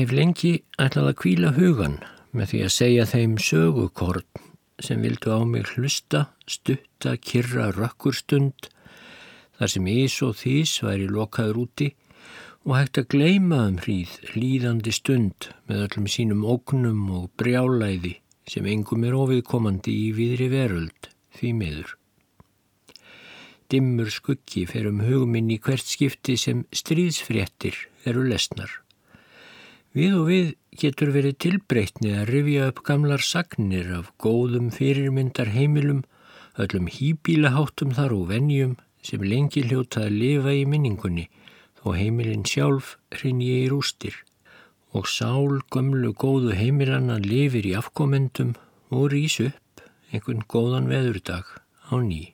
[0.00, 1.96] Ég hef lengi ætlað að kvíla hugan
[2.32, 4.46] með því að segja þeim sögukorn
[4.80, 8.70] sem vildu á mig hlusta, stutta, kyrra, rökkurstund
[9.58, 11.90] þar sem ís og þís væri lokaður úti
[12.64, 18.16] og hægt að gleima um hríð líðandi stund með öllum sínum ógnum og brjálæði
[18.48, 21.96] sem engum er ofiðkomandi í viðri veröld því miður.
[23.68, 28.80] Dimmur skuggi fer um huguminn í hvert skipti sem stríðsfréttir eru lesnar.
[29.90, 36.04] Við og við getur verið tilbreytni að rifja upp gamlar sagnir af góðum fyrirmyndar heimilum,
[36.62, 41.24] öllum hýbílaháttum þar og venjum sem lengi hljóta að lifa í minningunni
[41.80, 44.14] þó heimilin sjálf hrinji í rústir
[44.94, 48.52] og sál gömlu góðu heimilanna lifir í afkomendum
[48.94, 49.82] og rýs upp
[50.12, 51.50] einhvern góðan veðurdag
[51.90, 52.30] á ný.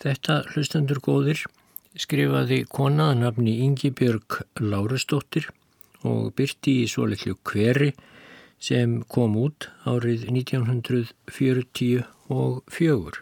[0.00, 1.46] Þetta hlustandur góðir
[1.96, 5.48] skrifaði konaðanabni Ingi Björg Lárusdóttir
[6.06, 7.90] og byrti í svo litlu hveri
[8.60, 13.18] sem kom út árið 1944.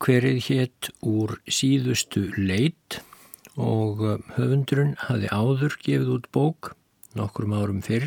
[0.00, 3.02] Hverið hétt úr síðustu leit
[3.60, 4.00] og
[4.36, 6.60] höfundurinn hafi áður gefið út bók
[7.18, 8.06] nokkrum árum fyrr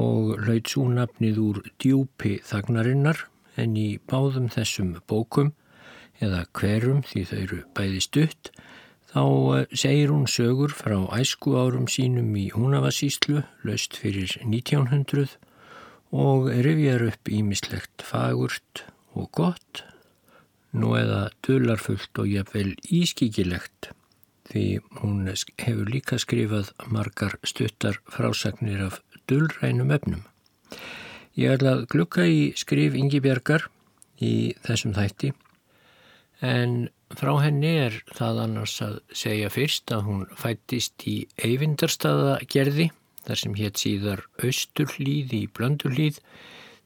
[0.00, 3.18] og hlaut svo nafnið úr djúpi þagnarinnar
[3.60, 5.52] en í báðum þessum bókum
[6.22, 8.50] eða hverum því þau eru bæði stutt
[9.16, 9.24] Þá
[9.56, 15.38] eh, segir hún sögur frá æsku árum sínum í Húnavasíslu, löst fyrir 1900
[16.12, 18.82] og rifjar upp ímislegt fagurt
[19.16, 19.80] og gott,
[20.76, 23.88] nú eða dölarfullt og jafnvel ískikilegt
[24.50, 24.66] því
[25.00, 29.00] hún hefur líka skrifað margar stuttar frásagnir af
[29.32, 30.26] dölrænum efnum.
[31.40, 33.64] Ég ætla að glukka í skrif Ingi Bjarkar
[34.20, 35.32] í þessum þætti
[36.44, 42.88] en Frá henni er það annars að segja fyrst að hún fættist í Eyvindarstaðagerði
[43.26, 46.18] þar sem hétt síðar Östurlíð í Blöndurlíð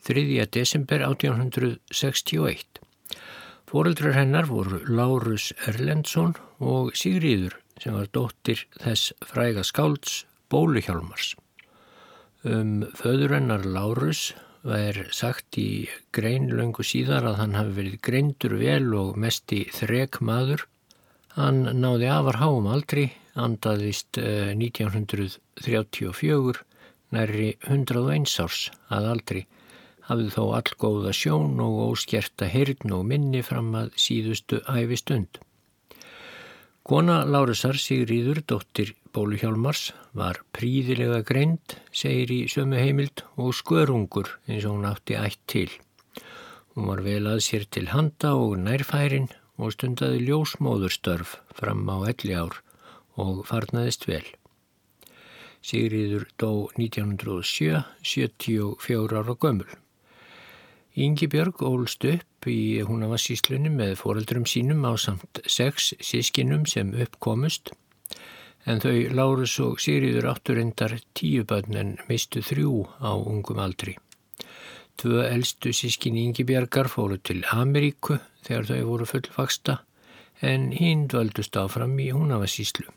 [0.05, 0.25] 3.
[0.53, 2.83] desember 1861.
[3.71, 11.33] Fóreldrar hennar voru Lárus Erlendsson og Sigriður sem var dóttir þess fræga skálds Bóluhjálmars.
[12.45, 17.95] Um föður hennar Lárus Það er sagt í grein löngu síðar að hann hafi verið
[18.05, 20.67] greindur vel og mest í þrek maður.
[21.33, 23.09] Hann náði afar háum aldri,
[23.41, 26.61] andaðist 1934,
[27.17, 29.49] næri 101 árs að aldri.
[30.11, 35.41] Hafið þó allgóða sjón og óskerta hirn og minni fram að síðustu æfi stund.
[36.85, 44.67] Kona Lárusar Sigriður, dóttir Bóluhjálmars, var príðilega greind, segir í sömu heimild, og skörungur eins
[44.69, 45.71] og hún átti ætt til.
[46.77, 49.27] Hún var vel að sér til handa og nærfærin
[49.59, 52.61] og stundaði ljósmóðurstörf fram á elli ár
[53.19, 54.23] og farnaðist vel.
[55.61, 59.69] Sigriður dó 1907, 74 ára gömul.
[60.95, 67.75] Ingi Björg ólst upp í húnavassíslunni með foreldrum sínum á samt sex sískinum sem uppkomust
[68.67, 73.97] en þau Lárus og Sigriður átturindar tíu bönn en mistu þrjú á ungum aldri.
[75.01, 79.81] Tvö eldstu sískin Ingi Björgar fóru til Ameríku þegar þau voru fullfaksta
[80.41, 82.89] en hinn dvöldust áfram í húnavassíslu.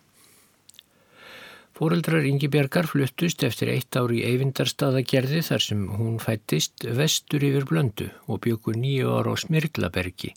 [1.74, 8.12] Fóreldrar Ingi-Bjargar fluttust eftir eitt ár í Eyvindarstaðagerði þar sem hún fættist vestur yfir blöndu
[8.30, 10.36] og byggur nýju ára á Smirlabergi.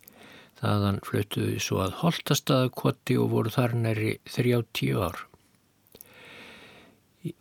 [0.57, 5.19] Þaðan fluttuðu svo að Holtastaðakotti og voru þar næri 30 ár.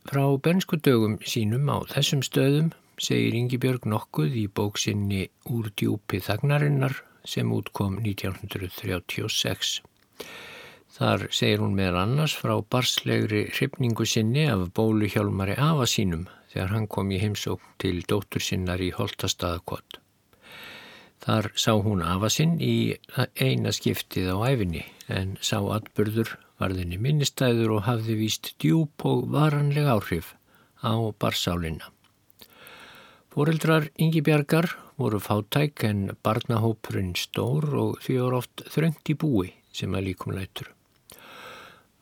[0.09, 6.97] Frá bensku dögum sínum á þessum stöðum segir Ingi-Björg nokkuð í bóksinni Úr djúpi þagnarinnar
[7.25, 9.81] sem útkom 1936.
[10.95, 16.87] Þar segir hún með annars frá barslegri hrifningu sinni af bóluhjálmari afa sínum þegar hann
[16.87, 19.99] kom í heimsókn til dóttur sinnar í Holtastaðakott.
[21.25, 22.93] Þar sá hún afa sinn í
[23.41, 29.89] eina skiptið á æfinni en sá atbyrður varðinni minnistæður og hafði víst djúb og varanleg
[29.89, 30.35] áhrif
[30.85, 31.89] á barsálinna.
[33.33, 34.69] Fóreldrar Ingi Bjargar
[35.01, 40.37] voru fátæk en barnahópurinn stór og því voru oft þröngt í búi sem að líkum
[40.37, 40.75] lætur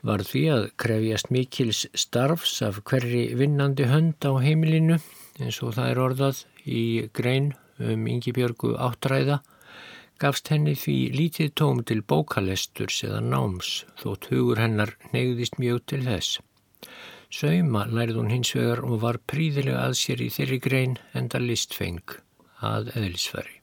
[0.03, 4.99] var því að krefjast mikils starfs af hverri vinnandi hönd á heimilinu
[5.39, 6.83] eins og það er orðað í
[7.15, 9.41] grein um Yngibjörgu áttræða
[10.21, 16.03] gafst henni því lítið tóm til bókalesturs eða náms þótt hugur hennar neyðist mjög til
[16.05, 16.37] þess.
[17.33, 22.19] Sauma lærið hún hins vegar og var príðilega að sér í þeirri grein enda listfeng
[22.61, 23.59] að eðlisfæri.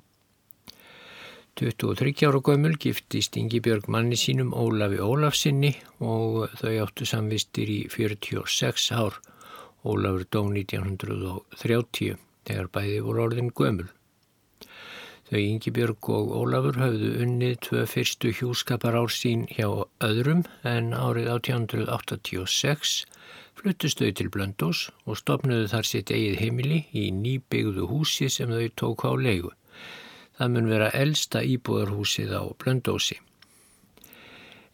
[1.60, 8.90] 23 ára gömul giftist Ingibjörg manni sínum Ólafi Ólafsinni og þau áttu samvistir í 46
[8.96, 9.20] ár.
[9.84, 12.16] Ólafur dó 1930
[12.48, 13.90] þegar bæði voru orðin gömul.
[15.30, 19.68] Þau Ingibjörg og Ólafur höfðu unnið tvö fyrstu hjúskapar ár sín hjá
[20.02, 23.04] öðrum en árið 1886
[23.60, 28.66] fluttust þau til Blöndós og stopnuðu þar sitt eigið heimili í nýbyggðu húsi sem þau
[28.82, 29.52] tók á leigu.
[30.34, 33.20] Það mun vera elsta íbúðarhúsið á Blöndósi.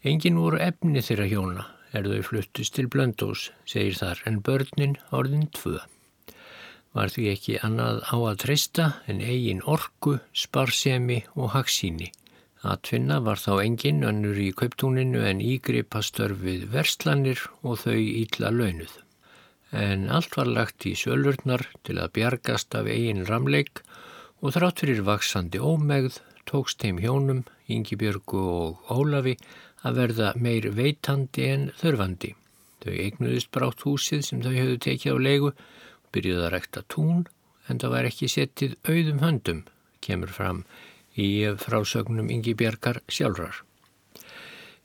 [0.07, 5.45] Engin voru efni þeirra hjóna er þau fluttust til Blöndós, segir þar, en börnin orðin
[5.53, 5.77] tvö.
[6.97, 12.07] Var því ekki annað á að treysta en eigin orku, sparsemi og haksíni.
[12.65, 18.95] Atfinna var þá engin önnur í kauptúninu en ígripa störfið verslanir og þau ítla launuð.
[19.71, 23.83] En allt var lagt í sölurnar til að bjargast af eigin ramleik
[24.41, 26.17] og þrátt fyrir vaksandi ómegð
[26.49, 29.35] tókst þeim hjónum, Yngibjörgu og Ólafi
[29.85, 32.33] að verða meir veitandi en þörfandi.
[32.81, 35.51] Þau eignuðist brátt húsið sem þau höfðu tekið á leigu
[36.07, 37.25] og byrjuði að rekta tún
[37.67, 39.63] en það var ekki settið auðum höndum,
[39.99, 40.63] kemur fram
[41.19, 43.63] í frásögnum Yngibjörgar sjálfrar.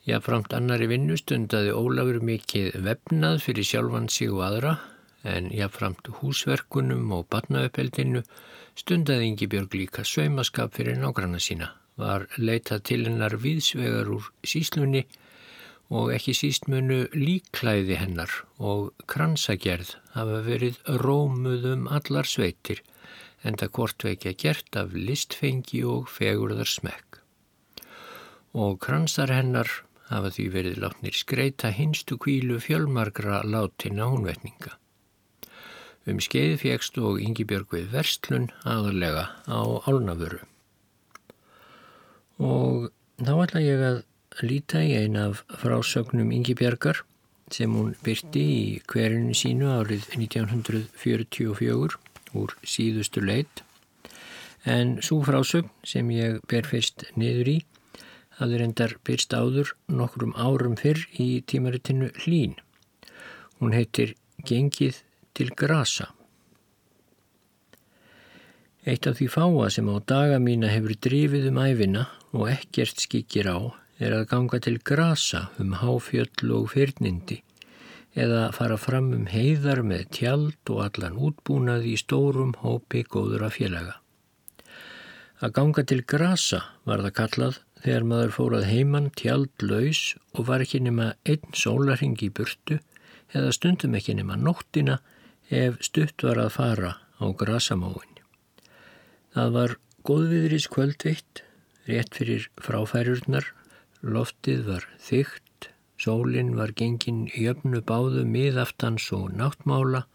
[0.02, 4.72] Jáframt annari vinnu stundaði Ólafur mikið vefnað fyrir sjálfan sig og aðra
[5.22, 8.24] en jáframt húsverkunum og batnauppeldinu
[8.72, 11.68] Stundaði Ingi Björg líka saumaskap fyrir nágranna sína,
[12.00, 15.04] var leitað til hennar viðsvegar úr síslunni
[15.92, 22.80] og ekki síst munu líklæði hennar og kransagerð hafa verið rómuðum allar sveitir
[23.44, 27.18] en það kortveikja gert af listfengi og fegurðar smekk.
[28.56, 29.68] Og kransar hennar
[30.08, 34.76] hafa því verið látnir skreita hinstu kvílu fjölmargra látina húnvetninga.
[36.08, 40.40] Um skeið fjækst og Yngibjörg við Verstlun aðalega á Álnafuru.
[42.42, 42.88] Og
[43.22, 44.00] þá ætla ég að
[44.40, 47.02] líta í ein af frásögnum Yngibjörgar
[47.52, 51.98] sem hún byrti í hverjunu sínu árið 1944
[52.38, 53.62] úr síðustu leit.
[54.64, 57.58] En svo frásögn sem ég ber fyrst niður í
[58.38, 62.56] hafði reyndar byrst áður nokkrum árum fyrr í tímaritinu Hlín.
[63.60, 65.02] Hún heitir Gengið
[65.36, 66.08] til grasa.
[68.82, 73.46] Eitt af því fáa sem á daga mína hefur drifið um æfina og ekkert skikir
[73.46, 77.40] á er að ganga til grasa um háfjöll og fyrnindi
[78.18, 83.56] eða fara fram um heiðar með tjald og allan útbúnað í stórum hópi góður að
[83.56, 83.94] félaga.
[85.42, 90.02] Að ganga til grasa var það kallað þegar maður fórað heimann tjald laus
[90.36, 92.78] og var ekki nema einn sólarhing í burtu
[93.32, 95.00] eða stundum ekki nema nóttina
[95.50, 98.20] ef stutt var að fara á grasamóin.
[99.32, 99.74] Það var
[100.06, 101.42] góðviðris kvöldvitt,
[101.88, 103.46] rétt fyrir fráfærurnar,
[104.02, 105.68] loftið var þygt,
[106.02, 110.06] sólinn var gengin jöfnu báðu miðaftans og náttmála,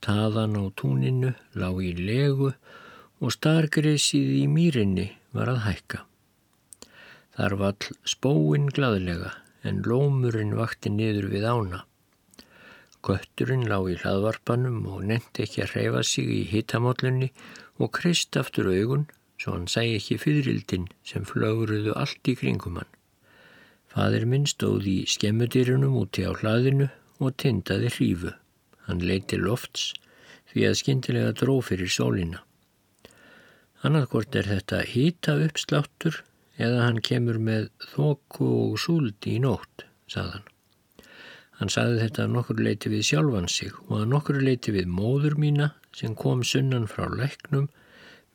[0.00, 2.54] taðan á túninu lág í legu
[3.20, 6.00] og stargreysið í mýrinni var að hækka.
[7.36, 9.34] Þar vall spóin gladlega
[9.64, 11.84] en lómurinn vakti niður við ána.
[13.04, 17.30] Götturinn lág í hlaðvarpanum og nefndi ekki að hreyfa sig í hittamállunni
[17.80, 19.06] og krist aftur augun
[19.40, 22.90] svo hann sæ ekki fyririldin sem flöguruðu allt í kringum hann.
[23.90, 26.86] Fadir minn stóð í skemmudýrunum úti á hlaðinu
[27.18, 28.32] og tindaði hrífu.
[28.86, 29.90] Hann leiti lofts
[30.52, 32.42] því að skindilega dró fyrir sólina.
[33.86, 36.20] Annarkort er þetta hýta uppsláttur
[36.60, 40.46] eða hann kemur með þóku og súldi í nótt, sagðan.
[41.60, 45.36] Hann saði þetta að nokkur leiti við sjálfan sig og að nokkur leiti við móður
[45.40, 47.66] mína sem kom sunnan frá læknum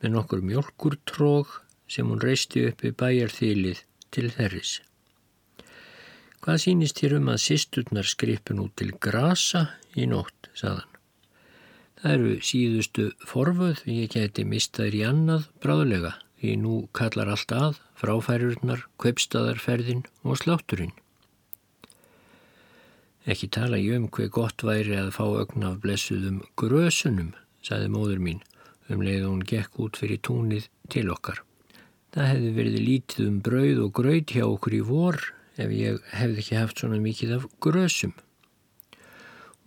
[0.02, 1.56] með nokkur mjölkurtróg
[1.90, 3.82] sem hún reisti upp í bæjarþýlið
[4.14, 4.76] til þerris.
[6.46, 9.64] Hvað sínist hér um að sýsturnar skripin út til grasa
[9.98, 10.92] í nótt, saðan.
[11.98, 17.80] Það eru síðustu forfuð, ég geti mistaður í annað bráðlega, því nú kallar allt að,
[17.98, 20.92] fráfærurnar, kveipstadarferðin og slátturinn.
[23.26, 28.22] Ekki tala ég um hver gott væri að fá ögn af blessuðum grösunum, saði móður
[28.22, 28.44] mín,
[28.86, 31.42] um leið hún gekk út fyrir túnið til okkar.
[32.14, 35.18] Það hefði verið lítið um brauð og gröð hjá okkur í vor
[35.56, 38.14] ef ég hefði ekki haft svona mikið af grösum.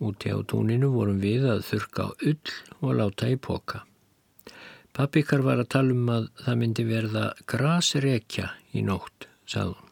[0.00, 3.84] Úti á túninu vorum við að þurka á ull og láta í poka.
[4.96, 9.90] Pappikar var að tala um að það myndi verða grasrekja í nótt, sagði hún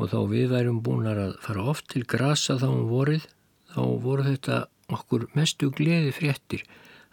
[0.00, 3.26] og þá við værum búin að fara oft til grasa þá um vorið,
[3.68, 4.60] þá voru þetta
[4.96, 6.64] okkur mestu gleði fréttir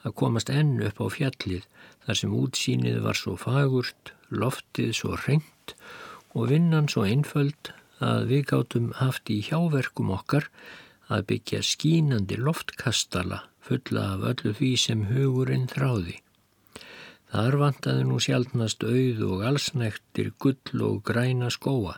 [0.07, 1.65] að komast enn upp á fjallið
[2.05, 5.75] þar sem útsýnið var svo fagurt, loftið svo reynd
[6.31, 7.73] og vinnan svo einföld
[8.03, 10.49] að við gáttum haft í hjáverkum okkar
[11.07, 16.17] að byggja skínandi loftkastala fulla af öllu því sem hugurinn þráði.
[17.27, 21.97] Þar vantaði nú sjálfnast auð og allsnektir gull og græna skóa.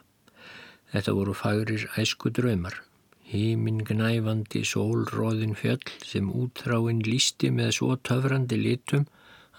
[0.90, 2.80] Þetta voru fagrir æsku draumar.
[3.30, 9.06] Hímin gnæfandi sólróðin fjöll sem útráinn lísti með svo töfrandi litum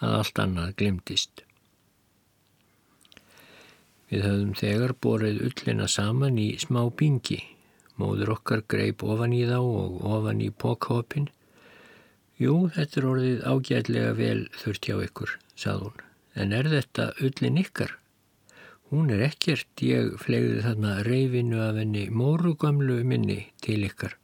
[0.03, 1.45] að allt annað glemtist.
[4.11, 7.39] Við höfðum þegar borið ullina saman í smá bingi.
[8.01, 11.29] Móður okkar greip ofan í þá og ofan í pókhopin.
[12.41, 16.05] Jú, þetta er orðið ágætlega vel þurft hjá ykkur, sað hún.
[16.35, 17.95] En er þetta ullin ykkar?
[18.91, 24.17] Hún er ekkert, ég flegði þarna reyfinu af henni mórugamlu minni til ykkar.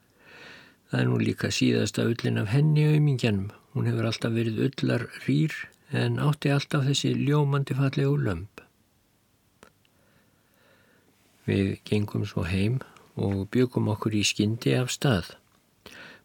[0.90, 3.52] Það er nú líka síðasta ullin af henni auðmingjanum.
[3.76, 5.54] Hún hefur alltaf verið ullar rýr
[5.94, 8.55] en átti alltaf þessi ljómandi fallegu lömp.
[11.46, 12.80] Við gengum svo heim
[13.16, 15.32] og byggum okkur í skyndi af stað.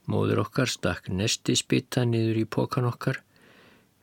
[0.09, 3.21] Móður okkar stakk nesti spitta niður í pokan okkar.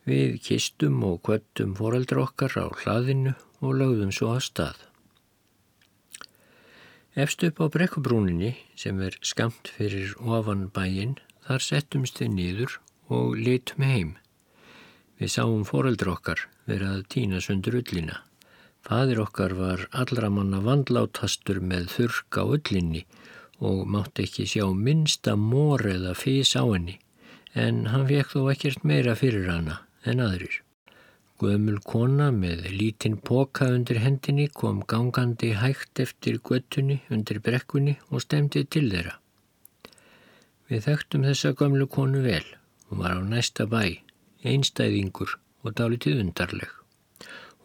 [0.07, 4.85] Við kistum og kvöttum foreldra okkar á hlaðinu og lögðum svo að stað.
[7.19, 12.79] Efst upp á brekkubrúninni sem er skamt fyrir ofan bæin þar settumst við nýður
[13.11, 14.15] og litum heim.
[15.19, 18.21] Við sáum foreldra okkar verið að týna sundur ullina.
[18.87, 23.03] Fadir okkar var allra manna vandlátastur með þurrk á ullinni
[23.59, 26.95] og mátti ekki sjá minsta mór eða fís á henni
[27.65, 30.61] en hann fekk þó ekkert meira fyrir hana en aðrir.
[31.39, 38.23] Guðmul kona með lítinn póka undir hendinni kom gangandi hægt eftir göttunni undir brekkunni og
[38.25, 39.15] stemdi til þeirra.
[40.69, 42.43] Við þekktum þessa gömlu konu vel.
[42.89, 44.01] Hún var á næsta bæ,
[44.43, 46.78] einstæðingur og dálitið undarleg.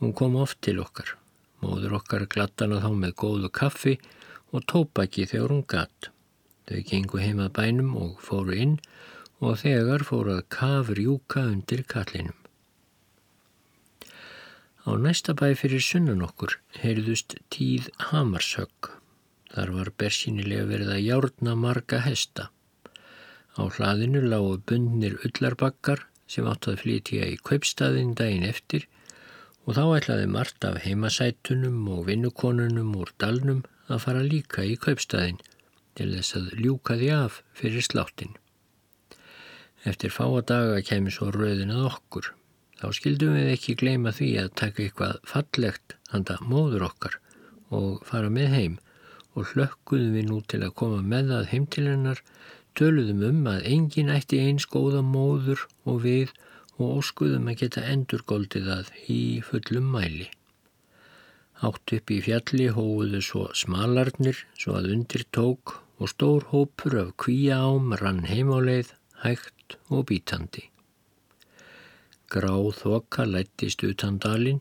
[0.01, 1.15] Hún kom oft til okkar.
[1.63, 3.95] Móður okkar glattana þá með góðu kaffi
[4.53, 6.09] og tópaki þegar hún gatt.
[6.69, 8.79] Þau gengu heima bænum og fóru inn
[9.45, 12.37] og þegar fóru að kafur júka undir kallinum.
[14.85, 18.91] Á næsta bæ fyrir sunnan okkur heyrðust tíð hamarshögg.
[19.55, 22.51] Þar var bersýnilega verið að járna marga hesta.
[23.55, 29.04] Á hlaðinu lágu bundnir ullarbakkar sem átt að flytja í kaupstaðin daginn eftir og
[29.73, 35.41] þá ætlaði margt af heimasætunum og vinnukonunum úr dalnum að fara líka í kaupstaðin
[35.97, 38.35] til þess að ljúka því af fyrir sláttin.
[39.89, 42.31] Eftir fáa daga kemur svo rauðin að okkur.
[42.81, 47.19] Þá skildum við ekki gleyma því að taka eitthvað fallegt handa móður okkar
[47.73, 48.79] og fara með heim
[49.35, 52.21] og hlökkuðum við nú til að koma með það heim til hennar,
[52.79, 56.35] töluðum um að engin ætti eins góða móður og við
[56.79, 60.29] og óskuðum að geta endurgóldið það í fullum mæli.
[61.63, 67.11] Hátt upp í fjalli hóuðu svo smalarnir svo að undir tók og stór hópur af
[67.23, 68.91] kvíja ám rann heimáleið,
[69.23, 70.69] hægt og bítandi.
[72.29, 74.61] Gráð þoka lættist utan dalinn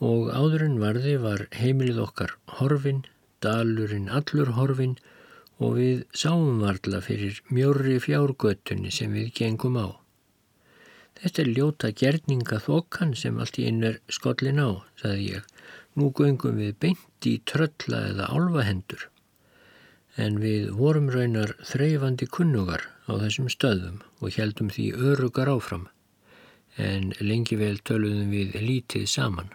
[0.00, 3.02] og áðurinn varði var heimilið okkar horfin,
[3.42, 4.94] dalurinn allur horfin
[5.60, 9.99] og við sáum varla fyrir mjörri fjárgötunni sem við gengum á.
[11.20, 15.46] Þetta er ljóta gerninga þokan sem allt í einn er skollin á, saði ég.
[15.96, 19.06] Nú göngum við beint í trölla eða álvahendur.
[20.16, 25.88] En við vorum raunar þreyfandi kunnugar á þessum stöðum og heldum því örugar áfram
[26.80, 29.50] en lengi vel töluðum við lítið saman.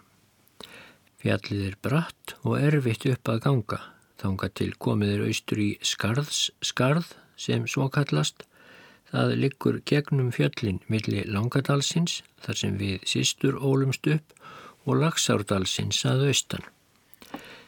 [1.21, 3.79] Fjallið er bratt og erfitt upp að ganga,
[4.21, 8.45] þánga til komiðir austur í skarðs skarð sem svo kallast.
[9.15, 14.33] Það liggur gegnum fjöllin milli Langadalsins þar sem við sístur ólumst upp
[14.83, 16.65] og Lagsárdalsins að austan.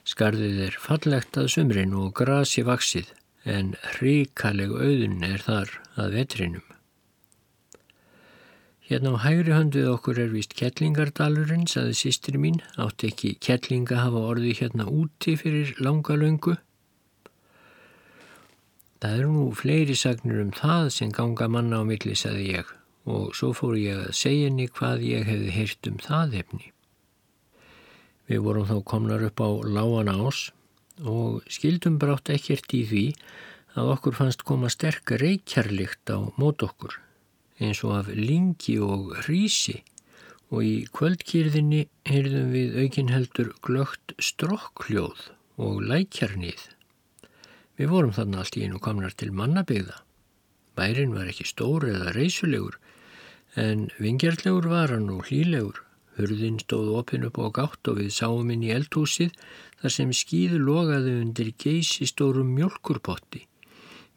[0.03, 3.13] Skarðið er fallegt að sumrin og grasi vaksið
[3.47, 6.67] en hríkaleg auðun er þar að vetrinum.
[8.91, 14.27] Hérna á hægri hönduð okkur er vist Kettlingardalurinn, saði sýstir mín, átti ekki Kettlinga hafa
[14.33, 16.59] orðið hérna úti fyrir langa löngu.
[19.01, 22.69] Það eru nú fleiri sagnir um það sem ganga manna á milli, saði ég,
[23.05, 26.71] og svo fór ég að segja henni hvað ég hefði heyrt um það efni.
[28.27, 30.47] Við vorum þá komnar upp á lágan ás
[31.05, 33.03] og skildum brátt ekkert í því
[33.77, 36.97] að okkur fannst koma sterk reykjarlikt á mót okkur
[37.61, 39.81] eins og af lingi og hrísi
[40.49, 46.59] og í kvöldkýrðinni heyrðum við aukinheldur glögt strokkljóð og lækjarnið.
[47.77, 50.01] Við vorum þarna allt í einu komnar til mannabegða.
[50.77, 52.77] Bærin var ekki stór eða reysulegur
[53.57, 55.79] En vingjarlegur var hann og hlílegur.
[56.17, 59.33] Hurðin stóð opinn upp á gátt og við sáum inn í eldhúsið
[59.81, 63.47] þar sem skýðu logaði undir geysi stórum mjölkurpotti.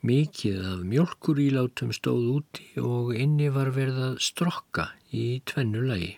[0.04, 6.12] Mikið af mjölkurílátum stóð úti og inni var verið að strokka í tvennu lagi.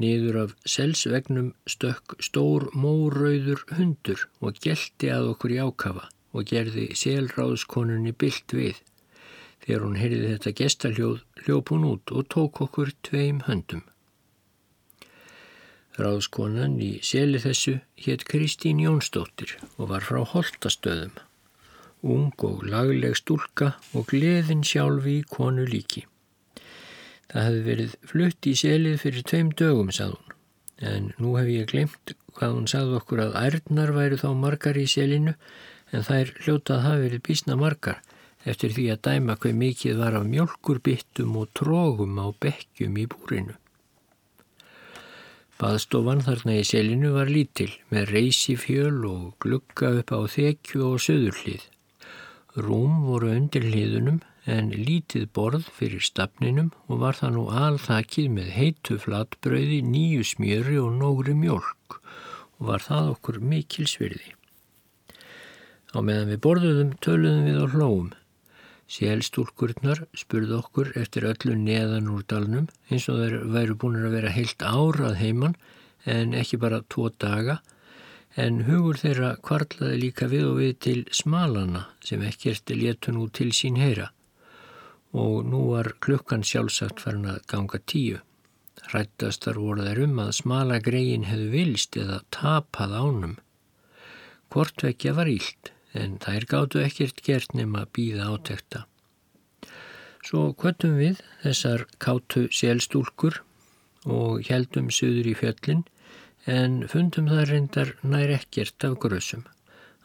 [0.00, 6.86] Niður af selsvegnum stökk stór mórauður hundur og gelti að okkur í ákafa og gerði
[6.96, 8.78] selráðskonunni byllt við.
[9.60, 13.82] Þegar hún heyrði þetta gestaljóð hljóp hún út og tók okkur tveim höndum.
[16.00, 21.12] Ráðskonan í seli þessu hétt Kristín Jónsdóttir og var frá Holtastöðum.
[22.00, 26.06] Ung og lagleg stúlka og gleðin sjálfi í konu líki.
[27.30, 30.36] Það hefði verið flutt í selið fyrir tveim dögum, sað hún.
[30.80, 34.86] En nú hef ég glemt hvað hún sagði okkur að ærnar væru þá margar í
[34.88, 35.34] selinu
[35.92, 38.00] en þær hljótað hafi verið bísna margar
[38.48, 43.56] eftir því að dæma hver mikið var af mjölkurbittum og trógum á bekkjum í búrinu.
[45.60, 51.02] Baðstofan þarna í selinu var lítil með reysi fjöl og glugga upp á þekju og
[51.04, 51.66] söðurlið.
[52.56, 58.48] Rúm voru undir hliðunum en lítið borð fyrir stafninum og var það nú alþakið með
[58.56, 62.00] heitu flatbröði, nýju smjöri og nógri mjölk
[62.58, 64.34] og var það okkur mikil svirði.
[65.94, 68.10] Á meðan við borðuðum töluðum við á hlóum
[68.90, 74.32] Sélstúlkurnar spurðu okkur eftir öllu neðan úr dalnum eins og þeir væru búin að vera
[74.34, 75.54] heilt árað heimann
[76.10, 77.60] en ekki bara tvo daga
[78.36, 83.50] en hugur þeirra kvarlaði líka við og við til smalana sem ekkert letu nú til
[83.56, 84.10] sín heyra
[85.12, 88.20] og nú var klukkan sjálfsagt farin að ganga tíu.
[88.92, 93.34] Rættastar voru þær um að smala gregin hefðu vilst eða tapað ánum.
[94.50, 98.86] Hvortvekja var ílt en þær gáttu ekkert gert nema býða átekta.
[100.22, 103.40] Svo kvöttum við þessar kátu sélstúlkur
[104.06, 105.82] og heldum söður í fjöllin
[106.46, 109.44] en fundum það reyndar nær ekkert af grösum.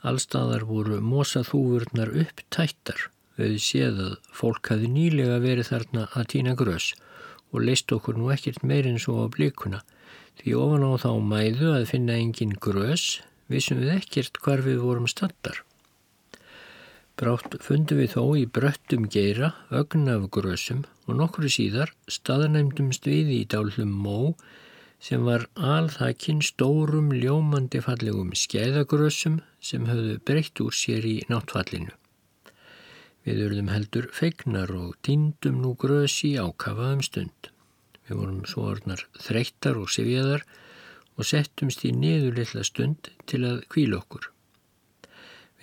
[0.04, 6.94] Allstaðar voru mosaþúfurnar upptættar við séð að fólk hafi nýlega verið þarna að týna grös
[7.52, 9.82] og leist okkur nú ekkert meirinn svo á blikuna
[10.42, 13.22] því ofan á þá mæðu að finna engin grös
[13.52, 15.62] vissum við ekkert hvar við vorum standar.
[17.16, 23.32] Brátt fundum við þó í bröttum geira, ögn af grösum og nokkru síðar staðnæmdumst við
[23.32, 24.34] í dálhlum mó
[25.00, 31.94] sem var alþakinn stórum ljómandi fallegum skeiðagrösum sem höfðu breytt úr sér í náttfallinu.
[33.26, 37.50] Við urðum heldur feignar og týndum nú grösi ákafaðum stund.
[38.06, 40.46] Við vorum svo orðnar þreyttar og sifjaðar
[41.18, 44.30] og settumst í niður litla stund til að kvíla okkur.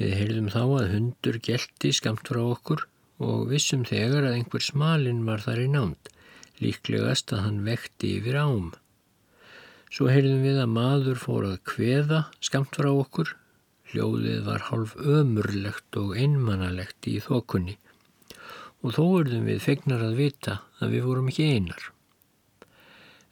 [0.00, 2.86] Við heyrðum þá að hundur gelti skamt frá okkur
[3.22, 6.10] og vissum þegar að einhver smalinn var þar í námt,
[6.58, 8.72] líklegast að hann vekti yfir ám.
[9.92, 13.34] Svo heyrðum við að maður fór að kveða skamt frá okkur,
[13.92, 17.74] hljóðið var hálf ömurlegt og einmannalegt í þokunni
[18.82, 21.84] og þó urðum við fegnar að vita að við vorum ekki einar.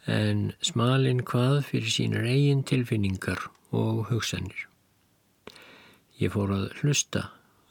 [0.04, 4.66] En smalinn hvað fyrir sínar eigin tilfinningar og hugsanir.
[6.20, 7.30] Ég fór að hlusta.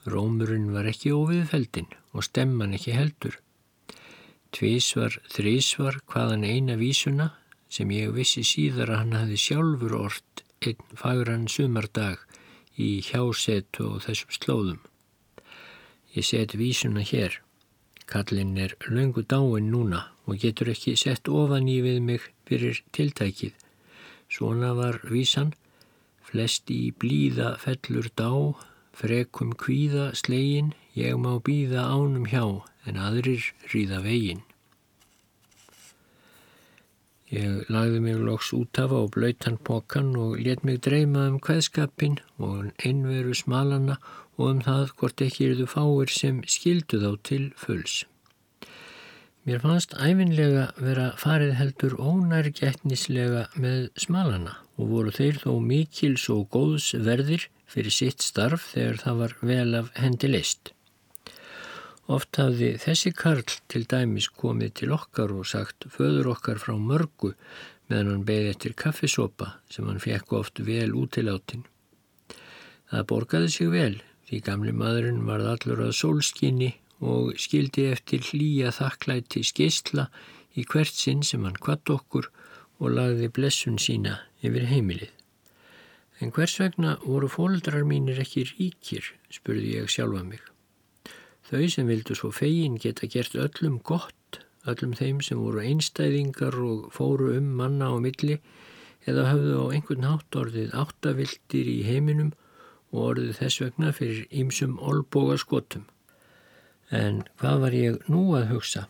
[0.10, 3.38] Rómurinn var ekki óviðfeldin og stemman ekki heldur.
[4.56, 7.36] Tvísvar, þrísvar hvaðan eina vísuna
[7.70, 12.26] sem ég vissi síðar að hann hafi sjálfur orrt einn fagrann sumardag
[12.76, 14.82] í hjásetu og þessum slóðum.
[16.16, 17.40] Ég set vísuna hér.
[18.10, 23.54] Kallinn er löngu dáin núna og getur ekki sett ofan í við mig fyrir tiltækið.
[24.30, 25.54] Svona var vísan
[26.30, 28.54] Flest í blíða fellur dá,
[28.94, 32.44] frekum kvíða slegin, ég má býða ánum hjá,
[32.86, 34.44] en aðrir ríða vegin.
[37.30, 42.18] Ég lagði mig loks út af á blöytan pokan og let mig dreyma um hvaðskapin
[42.42, 44.00] og einveru smalana
[44.40, 48.00] og um það hvort ekki eruðu fáir sem skildu þá til fulls.
[49.46, 56.50] Mér fannst æfinlega vera farið heldur ónærgætnislega með smalana og voru þeir þó mikils og
[56.56, 60.74] góðs verðir fyrir sitt starf þegar það var vel af hendi leist.
[62.10, 67.36] Oft hafði þessi karl til dæmis komið til okkar og sagt föður okkar frá mörgu
[67.90, 71.68] meðan hann beði eftir kaffisopa sem hann fekk oft vel útiláttinn.
[72.90, 78.74] Það borgaði sig vel því gamli maðurinn varð allur að sólskinni og skildi eftir hlýja
[78.74, 80.10] þakklæti skeistla
[80.58, 82.32] í hvert sinn sem hann kvatt okkur
[82.82, 85.14] og lagði blessun sína yfir heimilið.
[86.20, 90.49] En hvers vegna voru fóldrar mínir ekki ríkir, spurði ég sjálfa mig.
[91.50, 94.38] Þau sem vildu svo fegin geta gert öllum gott,
[94.70, 98.36] öllum þeim sem voru einstæðingar og fóru um manna á milli
[99.10, 102.36] eða hafðu á einhvern hátt orðið áttavildir í heiminum
[102.92, 105.88] og orðið þess vegna fyrir ýmsum olboga skotum.
[106.94, 108.86] En hvað var ég nú að hugsa?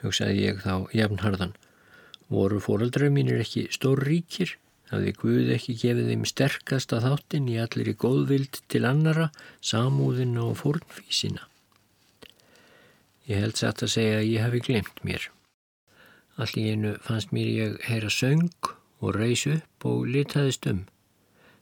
[0.00, 1.54] Hugsaði ég þá jafnharðan.
[2.32, 4.56] Voru fóraldra mínir ekki stór ríkir?
[4.88, 9.28] Hafði Guð ekki gefið þeim sterkasta þáttin í allir í góðvild til annara,
[9.60, 11.47] samúðina og fórnfísina?
[13.28, 15.24] Ég held satt að segja að ég hafi glemt mér.
[16.40, 18.70] Allir einu fannst mér ég heyra söng
[19.04, 20.86] og reys upp og litaðist um.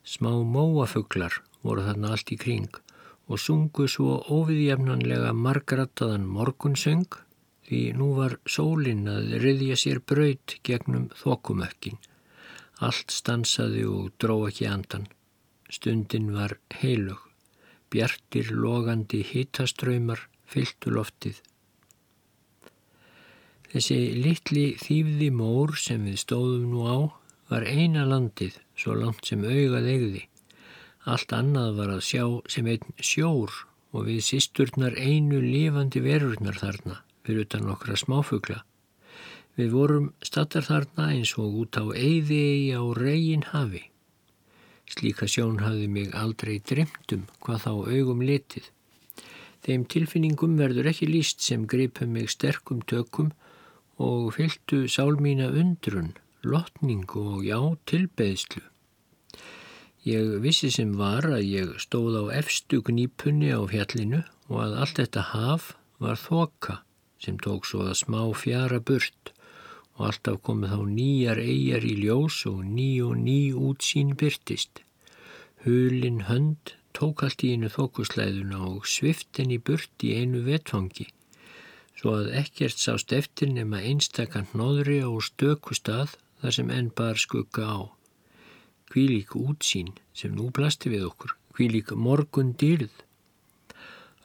[0.06, 2.78] Smá móafuglar voru þarna allt í kring
[3.26, 7.18] og sungu svo óviðjafnanlega margrattaðan morgunsöng
[7.66, 11.98] því nú var sólinn að riðja sér braut gegnum þokumökkin.
[12.78, 15.10] Allt stansaði og dró ekki andan.
[15.66, 17.18] Stundin var heilug.
[17.90, 21.42] Bjartir logandi hitaströymar fylgtu loftið.
[23.72, 26.98] Þessi litli þýfði mór sem við stóðum nú á
[27.50, 30.22] var eina landið svo langt sem augað eigði.
[31.06, 33.52] Allt annað var að sjá sem einn sjór
[33.94, 38.62] og við sísturnar einu lifandi verurnar þarna fyrir utan okkra smáfugla.
[39.56, 43.86] Við vorum stattar þarna eins og út á eyði á reygin hafi.
[44.86, 48.68] Slíka sjón hafði mig aldrei dremtum hvað þá augum letið.
[49.66, 53.32] Þeim tilfinningum verður ekki líst sem greipum mig sterkum tökum
[53.96, 58.62] og fylgtu sálmína undrun, lotningu og já tilbeðslu.
[60.06, 65.00] Ég vissi sem var að ég stóð á efstu gnípunni á fjallinu og að allt
[65.00, 66.82] þetta haf var þoka
[67.18, 69.32] sem tók svo að smá fjara burt
[69.96, 74.82] og alltaf komið þá nýjar eigjar í ljós og ný og ný útsýn byrtist.
[75.64, 81.08] Hulin hönd tók allt í einu þókuslæðuna og svift henni burt í einu vetfangi,
[81.96, 87.18] svo að ekkert sást eftir nema einstakant nóðri á stöku stað þar sem enn bar
[87.20, 87.78] skugga á.
[88.92, 92.92] Hvílík útsýn sem nú plasti við okkur, hvílík morgun dýrð.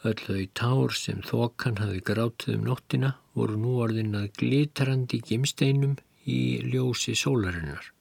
[0.04, 5.96] Öll þau tár sem þokan hafi grátið um nóttina voru nú orðin að glitrandi gimsteinum
[6.26, 7.92] í ljósi sólarinnar.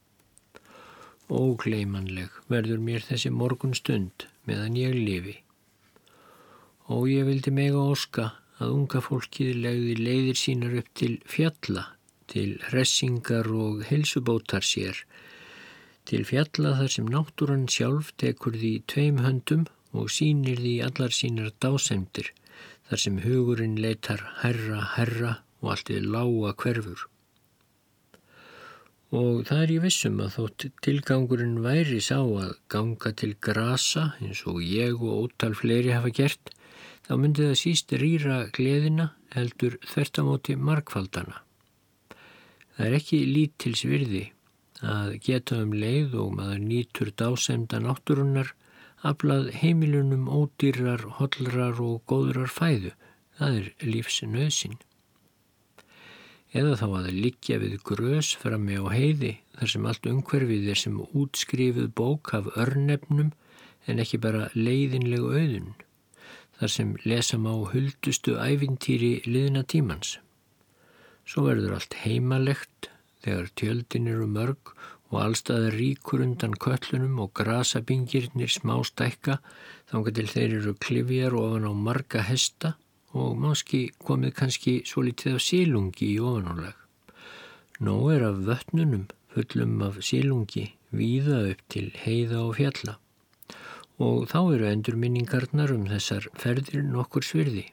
[1.30, 5.36] Ógleimanleg verður mér þessi morgun stund meðan ég lifi.
[6.90, 11.84] Og ég vildi mega óska að unga fólkið legði leiðir sínar upp til fjalla,
[12.30, 15.04] til hressingar og helsubótar sér,
[16.08, 19.64] til fjalla þar sem náttúran sjálf tekur því tveim höndum
[19.96, 22.32] og sínir því allar sínar dásemdir,
[22.88, 27.06] þar sem hugurinn leitar herra, herra og allt við lága hverfur.
[29.10, 34.44] Og það er ég vissum að þótt tilgangurinn væri sá að ganga til grasa eins
[34.46, 36.52] og ég og ótal fleiri hafa gert,
[37.06, 41.40] þá myndi það síst rýra gleðina heldur þvertamóti markfaldana.
[42.76, 44.24] Það er ekki lítils virði
[44.80, 48.54] að geta um leið og maður nýtur dásemda náttúrunnar
[49.06, 52.94] aflað heimilunum ódýrar, hollrar og góðrar fæðu.
[53.36, 54.80] Það er lífs nöðsinn
[56.56, 60.96] eða þá að liggja við grös frammi á heiði þar sem allt umhverfið er sem
[60.98, 63.30] útskrifuð bók af örnefnum
[63.86, 65.70] en ekki bara leiðinlegu auðun,
[66.60, 70.18] þar sem lesa má huldustu ævintýri liðna tímans.
[71.24, 72.90] Svo verður allt heimalegt
[73.24, 74.74] þegar tjöldin eru mörg
[75.10, 79.38] og allstaðar ríkur undan köllunum og grasabingirnir smá stækka
[79.90, 82.74] þangar til þeir eru klifjar ofan á marga hesta
[83.16, 86.76] og máski komið kannski svo litið af sílungi í ofanálag.
[87.80, 93.00] Nó er af vötnunum fullum af sílungi víða upp til heiða og fjalla
[94.00, 97.66] og þá eru endurminningarnar um þessar ferðir nokkur svirði.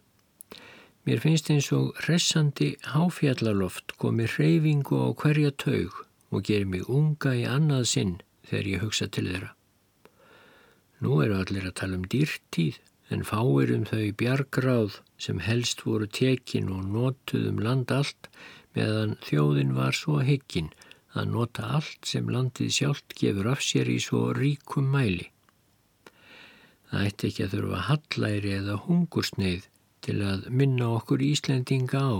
[1.08, 6.02] Mér finnst eins og hressandi háfjallaloft komið hreyfingu á hverja taug
[6.36, 8.18] og gerir mig unga í annað sinn
[8.50, 9.54] þegar ég hugsa til þeirra.
[11.00, 12.82] Nú eru allir að tala um dýrtíð
[13.16, 18.28] en fáir um þau bjargráð sem helst voru tekin og notuð um land allt
[18.76, 20.74] meðan þjóðin var svo hekkin
[21.16, 25.32] að nota allt sem landið sjálft gefur af sér í svo ríkum mæli.
[26.91, 29.67] Það ætti ekki að þurfa hallæri eða hungursneið
[30.08, 32.17] til að minna okkur Íslendinga á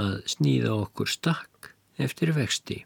[0.00, 2.78] að sníða okkur stakk eftir vexti.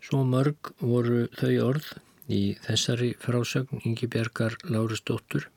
[0.00, 1.92] Svo mörg voru þau orð
[2.32, 5.48] í þessari frásögn Ingi Bjarkar Lárusdóttur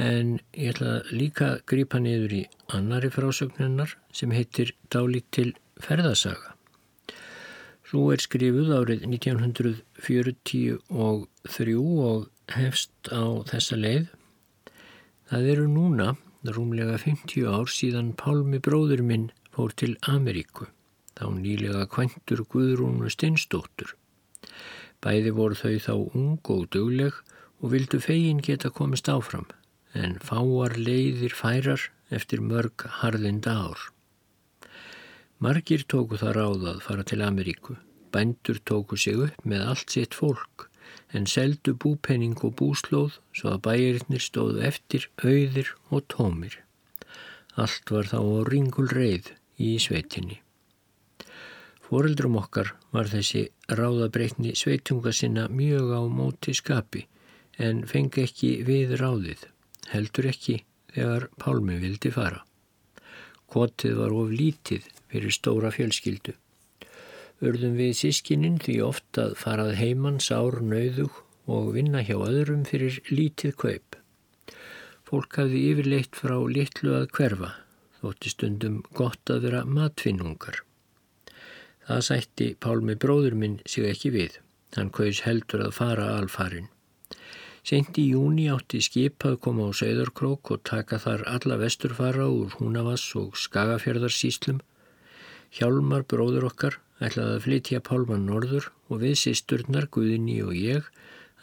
[0.00, 2.42] en ég ætla líka að grípa niður í
[2.76, 6.54] annari frásögninnar sem heitir Dálítil ferðasaga.
[7.90, 11.24] Svo er skrifuð árið 1943 og
[12.54, 14.08] hefst á þessa leið.
[15.30, 16.08] Það eru núna,
[16.46, 20.66] rúmlega 50 ár síðan Pálmi bróður minn fór til Ameríku,
[21.18, 23.94] þá nýlega kventur Guðrúnu Steinstóttur.
[25.00, 27.14] Bæði voru þau þá ung og dugleg
[27.60, 29.46] og vildu fegin geta komist áfram,
[29.94, 33.86] en fáar leiðir færar eftir mörg harðinda ár.
[35.40, 37.78] Margir tóku það ráðað fara til Ameríku.
[38.10, 40.69] Bændur tóku sig upp með allt sitt fólk
[41.16, 46.60] en seldu búpenning og búslóð svo að bæjirinnir stóðu eftir auðir og tómir.
[47.58, 50.38] Allt var þá á ringul reið í sveitinni.
[51.90, 57.06] Fóreldrum okkar var þessi ráðabreitni sveitunga sinna mjög á móti skapi
[57.58, 59.42] en fengi ekki við ráðið,
[59.90, 60.60] heldur ekki
[60.94, 62.44] þegar Pálmi vildi fara.
[63.50, 66.36] Kotið var of lítið fyrir stóra fjölskyldu.
[67.40, 72.98] Urðum við sískininn því ofta að farað heimann sár nöyðug og vinna hjá öðrum fyrir
[73.08, 73.96] lítið kaup.
[75.08, 77.48] Fólk hafði yfirleitt frá litlu að hverfa,
[78.02, 80.60] þótti stundum gott að vera matfinnungar.
[81.88, 84.36] Það sætti Pálmi bróður minn sig ekki við.
[84.76, 86.68] Hann kaus heldur að fara alfarin.
[87.66, 93.16] Seint í júni átti skipað koma á Söðarkrók og taka þar alla vesturfara úr Húnavass
[93.16, 94.60] og Skagafjörðarsíslum.
[95.56, 100.88] Hjálmar bróður okkar ætlaði að flytja Pálman norður og við sýsturnar, Guðinni og ég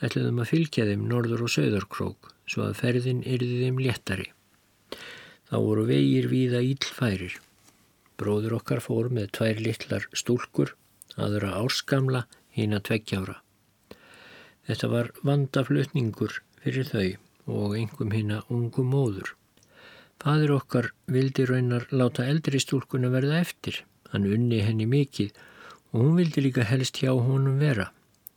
[0.06, 4.28] ætlaðum að fylgja þeim norður og Söðarkrók svo að ferðin yrði þeim léttari.
[5.48, 7.38] Þá voru vegir víða ílfærir.
[8.18, 10.74] Bróður okkar fór með tvær litlar stúlkur,
[11.18, 13.38] aðra árskamla, hín að tveggjára.
[14.68, 17.10] Þetta var vandaflutningur fyrir þau
[17.48, 19.34] og engum hýna ungum móður.
[20.20, 23.84] Fadir okkar vildi raunar láta eldri stúlkunna verða eftir.
[24.12, 25.34] Hann unni henni mikið
[25.92, 27.92] og hún vildi líka helst hjá honum vera.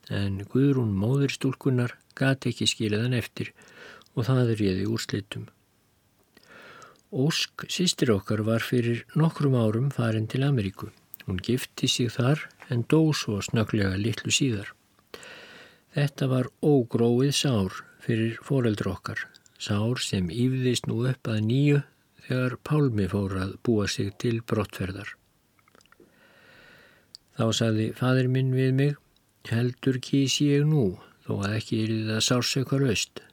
[0.09, 3.53] En Guðrún móður stúlkunnar gati ekki skilaðan eftir
[4.15, 5.47] og það er ég í úrslitum.
[7.11, 10.91] Ósk, sýstir okkar, var fyrir nokkrum árum farin til Ameríku.
[11.27, 14.71] Hún gifti sig þar en dó svo snöglega litlu síðar.
[15.91, 19.25] Þetta var ógróið sár fyrir foreldra okkar,
[19.59, 21.81] sár sem yfðist nú upp að nýju
[22.27, 25.17] þegar Pálmi fór að búa sig til brottferðar.
[27.39, 28.95] Þá saði fadir minn við mig,
[29.49, 33.23] heldur kýs ég nú, þó að ekki er það sársökar öst,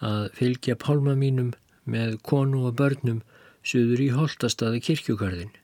[0.00, 3.22] að fylgja Pálma mínum með konu og börnum
[3.62, 5.54] suður í holtastaði kirkjugarðin.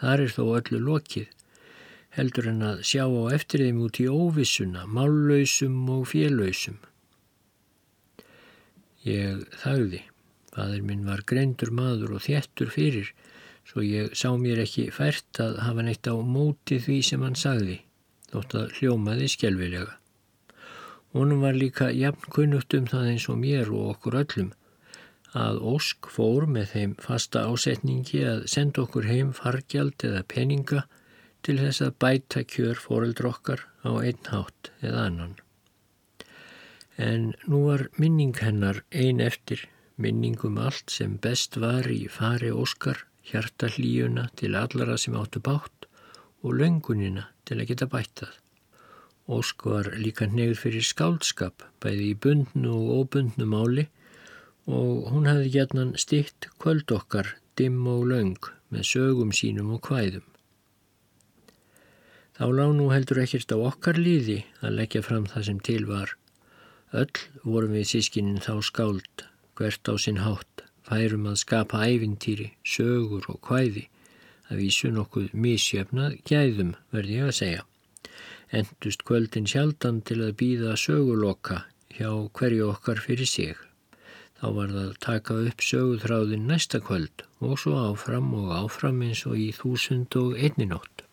[0.00, 1.28] Þar er þó öllu lokið
[2.16, 6.78] heldur en að sjá á eftir þeim út í óvissuna, mállausum og félausum.
[9.06, 10.04] Ég þagði.
[10.50, 13.12] Fadur minn var greindur maður og þjettur fyrir,
[13.70, 17.76] svo ég sá mér ekki fært að hafa neitt á móti því sem hann sagði,
[18.32, 19.92] þótt að hljómaði skjelvilega.
[21.14, 24.50] Honum var líka jafn kunnugt um það eins og mér og okkur öllum,
[25.38, 30.82] að Ósk fór með þeim fasta ásetningi að senda okkur heim fargjald eða peninga
[31.46, 35.36] til þess að bæta kjör fóreldra okkar á einn hátt eða annan.
[36.98, 39.62] En nú var minning hennar ein eftir,
[39.96, 45.42] minning um allt sem best var í fari Óskar, hjarta hlíuna til allara sem áttu
[45.44, 45.88] bátt
[46.42, 48.32] og löngunina til að geta bættað.
[49.30, 53.86] Ósk var líka nefður fyrir skáldskap, bæði í bundnu og óbundnu máli
[54.66, 60.26] og hún hafði gætnan stitt kvöld okkar, dimm og löng með sögum sínum og hvæðum.
[62.40, 66.14] Þá lág nú heldur ekkert á okkar líði að leggja fram það sem til var.
[66.96, 67.12] Öll
[67.44, 73.40] vorum við sískininn þá skáld, hvert á sinn hátt, færum að skapa ævintýri, sögur og
[73.46, 73.86] hvæði,
[74.50, 77.66] að vísu nokkuð mísjöfnað gæðum, verði ég að segja.
[78.50, 83.54] Endust kvöldin sjaldan til að býða söguloka hjá hverju okkar fyrir sig.
[84.40, 89.22] Þá var það að taka upp söguþráðin næsta kvöld og svo áfram og áfram eins
[89.28, 91.04] og í þúsund og einninótt.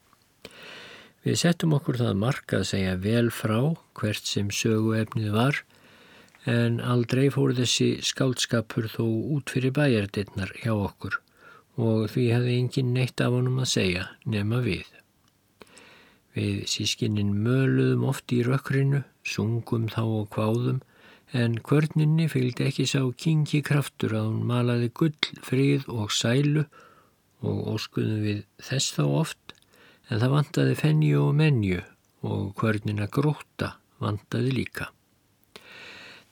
[1.28, 3.60] Við settum okkur það marka að segja vel frá
[4.00, 5.60] hvert sem söguefnið var
[6.48, 9.04] en aldrei fór þessi skáldskapur þó
[9.36, 11.20] út fyrir bæjardirnar hjá okkur
[11.78, 14.88] og því hefði engin neitt af honum að segja nema við.
[16.38, 20.82] Við sískinnin möluðum oft í rökkrinu, sungum þá og kváðum
[21.36, 26.64] en kvörninni fylgdi ekki sá kingi kraftur að hún malaði gull, frið og sælu
[27.44, 29.58] og óskuðum við þess þá oft
[30.08, 31.82] en það vantaði fennju og menju
[32.28, 34.94] og hvernina gróta vantaði líka.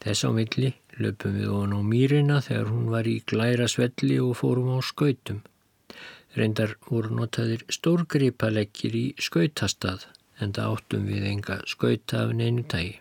[0.06, 0.68] Þess á milli
[1.02, 5.39] löpum við ofan á mýrina þegar hún var í glæra svelli og fórum á skautum.
[6.38, 10.06] Reyndar voru notaðir stórgripaleggir í skautastað
[10.38, 13.00] en það áttum við enga skauta af neinu tægi.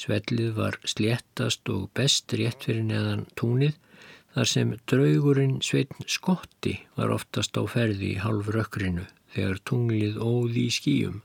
[0.00, 3.76] Svellið var sléttast og best rétt fyrir neðan túnið
[4.32, 10.66] þar sem draugurinn Sveitn Skotti var oftast á ferði í halv rökkrinu þegar tunglið óði
[10.70, 11.20] í skýjum.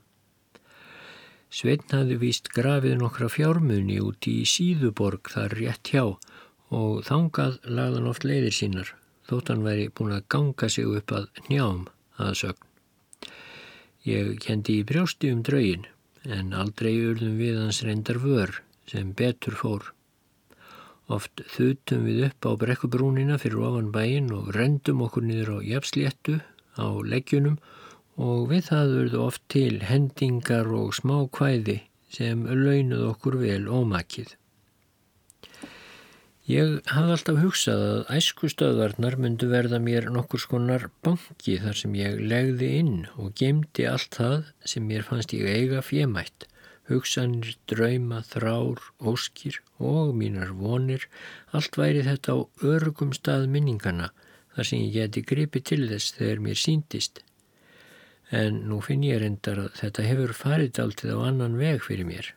[1.48, 8.08] Sveitn hafði víst grafið nokkra fjármunni út í síðuborg þar rétt hjá og þangað lagðan
[8.10, 8.90] oft leiðir sínar
[9.28, 11.86] þótt hann væri búin að ganga sig upp að njám
[12.20, 12.66] að sögn.
[14.08, 15.88] Ég kendi í brjósti um draugin
[16.24, 18.52] en aldrei urðum við hans reyndar vör
[18.88, 19.90] sem betur fór.
[21.08, 26.38] Oft þutum við upp á brekkubrúnina fyrir ofan bæin og rendum okkur niður á jafnsléttu
[26.76, 27.56] á leggjunum
[28.18, 31.78] og við það urðu oft til hendingar og smá kvæði
[32.10, 34.34] sem launuð okkur vel ómakið.
[36.48, 42.22] Ég hafði alltaf hugsað að æskustöðvarnar myndu verða mér nokkur skonar banki þar sem ég
[42.30, 46.48] legði inn og gemdi allt það sem mér fannst ég eiga fjemætt.
[46.88, 51.04] Hugsanir, drauma, þrár, óskir og mínar vonir,
[51.52, 54.08] allt væri þetta á örgum stað minningana
[54.56, 57.20] þar sem ég geti gripi til þess þegar mér síndist.
[58.34, 62.32] En nú finn ég reyndar að þetta hefur farið alltið á annan veg fyrir mér.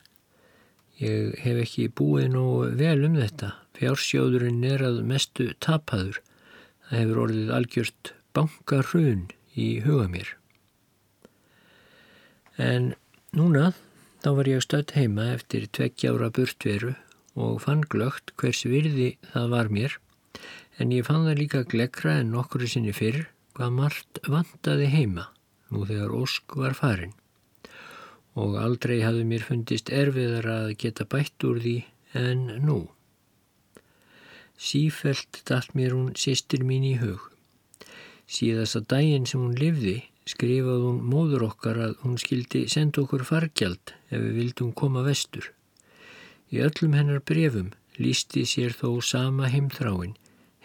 [1.01, 2.45] Ég hef ekki búið nú
[2.79, 6.21] vel um þetta Fjársjóðurinn er að mestu tapaður.
[6.87, 9.23] Það hefur orðið algjört bankarun
[9.57, 10.35] í huga mér.
[12.61, 12.91] En
[13.33, 13.71] núna
[14.21, 16.93] þá var ég stödd heima eftir tveggjára burtveru
[17.41, 19.97] og fann glögt hvers virði það var mér
[20.77, 23.23] en ég fann það líka glekra en nokkru sinni fyrr
[23.57, 25.30] hvað margt vantaði heima
[25.71, 27.15] nú þegar Ósk var farin
[28.39, 31.75] og aldrei hafði mér fundist erfiðar að geta bætt úr því
[32.15, 32.77] en nú.
[34.55, 37.27] Sífelt dætt mér hún sýstir mín í hug.
[38.31, 39.97] Síðast að daginn sem hún livði
[40.29, 45.49] skrifað hún móður okkar að hún skildi senda okkur fargjald ef við vildum koma vestur.
[46.51, 50.15] Í öllum hennar brefum lísti sér þó sama heimþráin,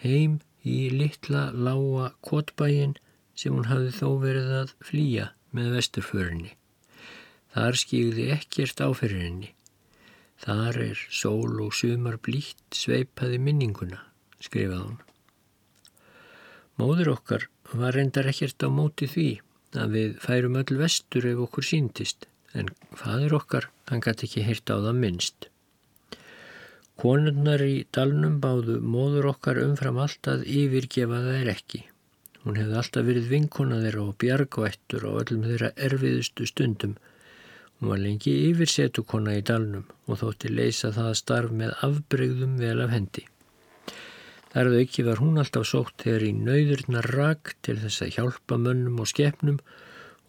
[0.03, 2.95] heim í litla lága kvotbæin
[3.37, 6.53] sem hún hafði þó verið að flýja með vesturförinni.
[7.53, 9.51] Þar skýði ekkert áferðinni.
[10.41, 14.03] Þar er sól og sumar blítt sveipaði minninguna,
[14.43, 14.99] skrifað hún.
[16.77, 19.29] Móður okkar var reyndar ekkert á móti því
[19.77, 24.69] að við færum öll vestur ef okkur síntist, en fadur okkar, hann gæti ekki hirt
[24.69, 25.49] á það minnst.
[26.97, 31.83] Konurnar í dalnum báðu móður okkar umfram allt að yfirgefa þær ekki.
[32.47, 36.95] Hún hefði alltaf verið vinkona þeirra og bjargvættur á öllum þeirra erfiðustu stundum
[37.77, 42.93] Hún var lengi yfirsetukonna í dalnum og þótti leysa það starf með afbreyðum vel af
[42.95, 43.23] hendi.
[44.53, 48.97] Þarðu ekki var hún alltaf sótt þegar í nauðurna rak til þess að hjálpa mönnum
[49.03, 49.59] og skefnum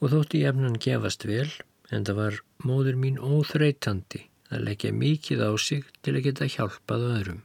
[0.03, 1.49] og þótti jefnan gefast vel
[1.89, 7.07] en það var móður mín óþreytandi að leggja mikið á sig til að geta hjálpað
[7.15, 7.43] öðrum.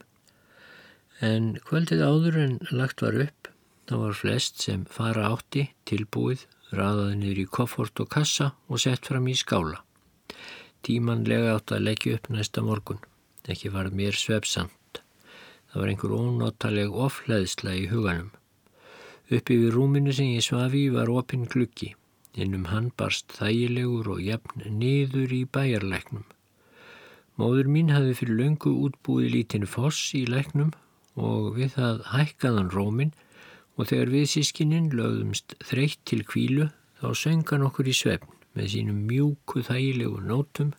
[1.24, 3.53] En kvöldið áður en lagt var upp,
[3.90, 9.10] þá var flest sem fara átti tilbúið, raðaði niður í koffort og kassa og sett
[9.10, 9.82] fram í skála.
[10.84, 13.02] Tímanlega átt að leggja upp næsta morgun.
[13.48, 15.02] Ekki var mér svepsamt.
[15.72, 18.32] Það var einhver ónotaleg ofleðsla í huganum.
[19.32, 21.94] Uppi við rúminu sem ég svafi var opinn gluggi.
[22.34, 26.26] Innum hann barst þægilegur og jafn niður í bæjarleiknum.
[27.40, 30.74] Móður mín hafi fyrir löngu útbúið lítinu foss í leiknum
[31.18, 33.14] og við það hækkaðan rómin
[33.78, 36.70] og þegar við sískininn lögðumst þreytt til kvílu
[37.02, 40.74] þá söngan okkur í svefn með sínum mjúku þægilegu nótum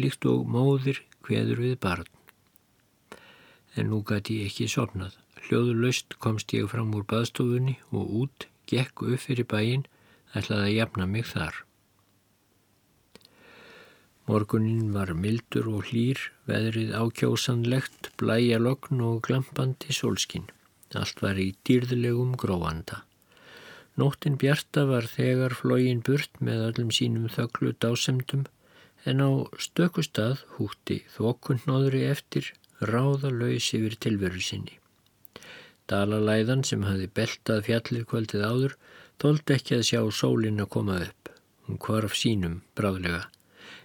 [0.00, 2.08] líkt og móðir hveður við barn.
[3.76, 5.16] En nú gæti ég ekki sopnað.
[5.46, 9.84] Hljóður löst komst ég fram úr baðstofunni og út, gekk upp fyrir bæin,
[10.36, 11.54] ætlaði að jafna mig þar.
[14.30, 20.46] Morgunin var mildur og hlýr, veðrið ákjósanlegt, blæja lokn og glampandi sólskinn.
[20.98, 23.04] Allt var í dýrðlegum gróanda.
[24.00, 28.46] Nóttin Bjarta var þegar flógin burt með öllum sínum þögglu dásemdum
[29.04, 34.78] en á stökustad hútti þokkundnóðri eftir ráðalauðs yfir tilveru sinni.
[35.90, 38.76] Dalalæðan sem hafi beltað fjallið kvöldið áður
[39.20, 41.32] þóldi ekki að sjá sólinn að koma upp.
[41.66, 43.26] Hún kvarf sínum bráðlega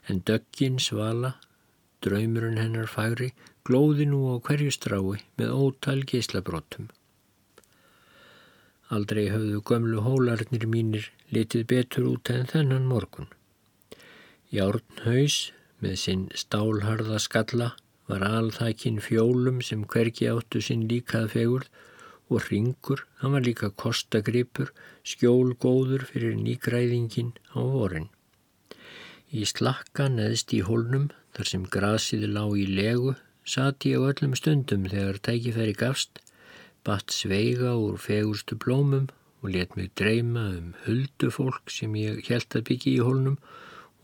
[0.10, 1.36] en döggin svala,
[2.06, 3.32] draumurinn hennar fagri,
[3.66, 6.92] glóði nú á hverju strái með ótal geyslabrótum.
[8.94, 13.32] Aldrei höfðu gömlu hólarnir mínir litið betur út en þennan morgun.
[14.54, 17.72] Járnhaus með sinn stálharða skalla
[18.10, 21.70] var alþækin fjólum sem hvergi áttu sinn líkað fegurð
[22.30, 24.72] og ringur, hann var líka kostagripur,
[25.06, 28.10] skjólgóður fyrir nýgræðingin á vorin.
[29.30, 33.16] Í slakka neðst í hólnum, þar sem grasiði lág í legu,
[33.46, 36.22] sati ég öllum stundum þegar tækifæri gafst,
[36.86, 39.10] batt sveiga úr fegurstu blómum
[39.42, 43.38] og let mig dreyma um huldufólk sem ég held að byggja í hólnum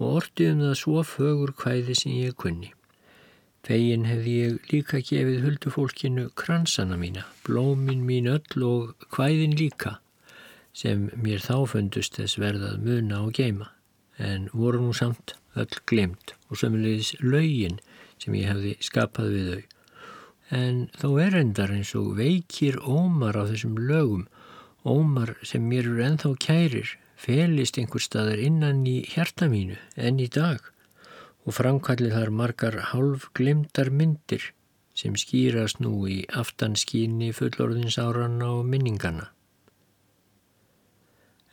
[0.02, 2.72] og orti um það svo fögur kvæði sem ég kunni.
[3.62, 10.00] Fegin hefði ég líka gefið huldufólkinu kransana mína, blómin mín öll og kvæðin líka,
[10.74, 13.70] sem mér þá fundust þess verðað muna og geima
[14.22, 17.80] en voru nú samt öll glimt og sömulegis laugin
[18.22, 19.62] sem ég hefði skapað við þau.
[20.52, 24.26] En þó er endar eins og veikir ómar á þessum lögum,
[24.84, 30.28] ómar sem mér eru enþá kærir, felist einhver staðar innan í hjarta mínu enn í
[30.28, 30.60] dag.
[31.48, 34.52] Og framkallið þar margar hálf glimtar myndir
[34.94, 39.32] sem skýrast nú í aftanskíni fullorðinsáranna og minningana.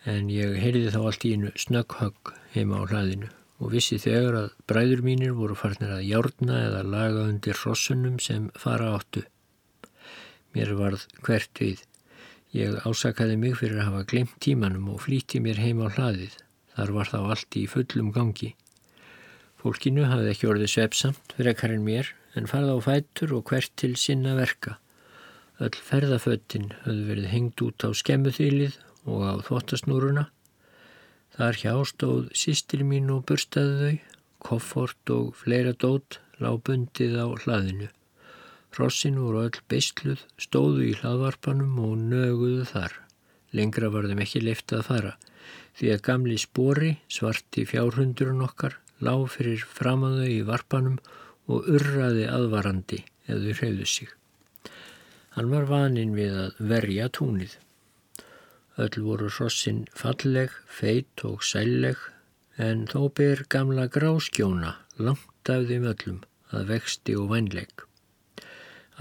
[0.08, 4.48] En ég heyrði þá allt í einu snögghögg heima á hlaðinu og vissi þegar að
[4.70, 9.24] bræður mínir voru farnir að járna eða laga undir rossunum sem fara áttu.
[10.54, 11.82] Mér varð hvert við.
[12.54, 16.38] Ég ásakaði mig fyrir að hafa glemt tímanum og flíti mér heima á hlaðið.
[16.78, 18.54] Þar var þá allt í fullum gangi.
[19.58, 24.36] Fólkinu hafði ekki orðið svepsamt en mér en farða á fætur og hvert til sinna
[24.38, 24.78] verka.
[25.58, 28.78] Öll ferðaföttin höfðu verið hengt út á skemmuþýlið
[29.10, 30.28] og á þvottasnúruna.
[31.38, 33.98] Þar hjá stóð sýstir mín og burstaði þau,
[34.42, 37.86] koffort og fleira dót lág bundið á hlaðinu.
[38.74, 42.96] Rossin voru öll beistluð, stóðu í hlaðvarpanum og nöguðu þar.
[43.54, 45.14] Lengra var þeim ekki leift að fara,
[45.78, 50.98] því að gamli spori, svarti fjárhundurinn okkar, lág fyrir framaðu í varpanum
[51.46, 54.10] og urraði aðvarandi eða hreyðu sig.
[55.38, 57.54] Hann var vaninn við að verja túnið.
[58.78, 61.98] Öll voru hrossin falleg, feit og sælleg
[62.58, 66.20] en þó ber gamla gráskjóna langt af þeim öllum
[66.54, 67.84] að vexti og vænleik.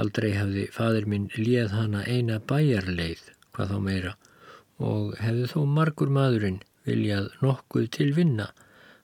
[0.01, 3.21] Aldrei hafði fadur minn líð hana eina bæjarleið,
[3.53, 4.13] hvað þá meira,
[4.77, 8.51] og hefði þó margur maðurinn viljað nokkuð til vinna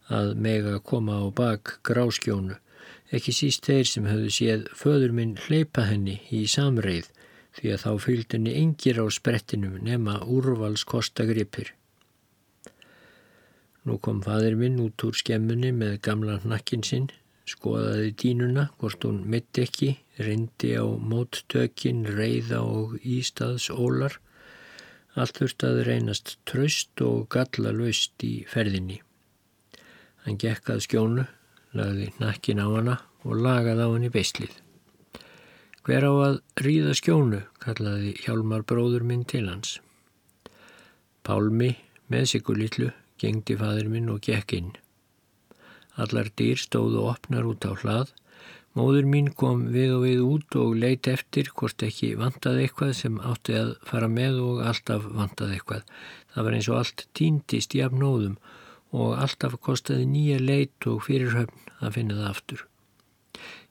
[0.09, 2.57] að mega koma á bak gráskjónu,
[3.13, 7.09] ekki síst þeir sem hefðu séð föður minn hleypa henni í samreið
[7.57, 11.73] því að þá fylgdunni engir á sprettinum nema úrvalskostagripir.
[13.83, 17.09] Nú kom fadir minn út úr skemmunni með gamla hnakkin sinn,
[17.49, 24.17] skoðaði dínuna, hvort hún mitt ekki, rindi á móttökin, reyða og ístaðs ólar.
[25.19, 29.01] Allt þurft að reynast tröst og galla löst í ferðinni.
[30.23, 31.27] Hann gekkað skjónu,
[31.75, 34.62] lagði hnakkin á hana og lagaði á henni beislið.
[35.83, 39.81] Hver á að ríða skjónu, kallaði Hjálmar bróður minn til hans.
[41.27, 41.73] Pálmi
[42.07, 44.71] með sigur litlu gengdi fadur minn og gekk inn.
[45.99, 48.15] Allar dýr stóðu opnar út á hlað.
[48.79, 53.19] Móður mín kom við og við út og leitt eftir hvort ekki vantaði eitthvað sem
[53.19, 55.83] átti að fara með og alltaf vantaði eitthvað.
[56.33, 58.39] Það var eins og allt týndist jafnóðum
[58.95, 62.69] og alltaf kostiði nýja leitt og fyrirhöfn að finna það aftur.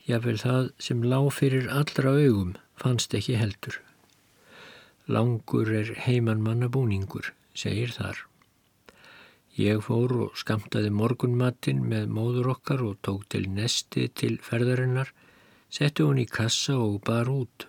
[0.03, 3.76] Jáfnveil það sem lág fyrir allra augum fannst ekki heldur.
[5.07, 8.18] Langur er heimanmanna búningur, segir þar.
[9.55, 15.12] Ég fór og skamtaði morgunmattin með móður okkar og tók til nesti til ferðarinnar,
[15.70, 17.68] setti hún í kassa og bar út.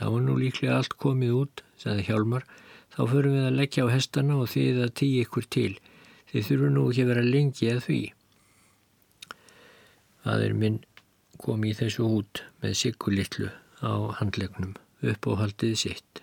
[0.00, 2.46] Það var nú líklega allt komið út, sagði Hjálmar,
[2.90, 5.72] þá förum við að leggja á hestana og þið að tíu ykkur til.
[6.32, 8.00] Þið þurfu nú ekki að vera lengi að því.
[10.24, 10.80] Það er minn
[11.40, 13.48] kom í þessu út með siggulittlu
[13.80, 16.22] á handlegnum upp á haldið sitt.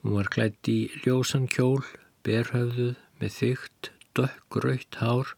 [0.00, 1.84] Hún var klætt í ljósan kjól,
[2.24, 5.32] berhöfðuð með þygt, dökgröytt hár,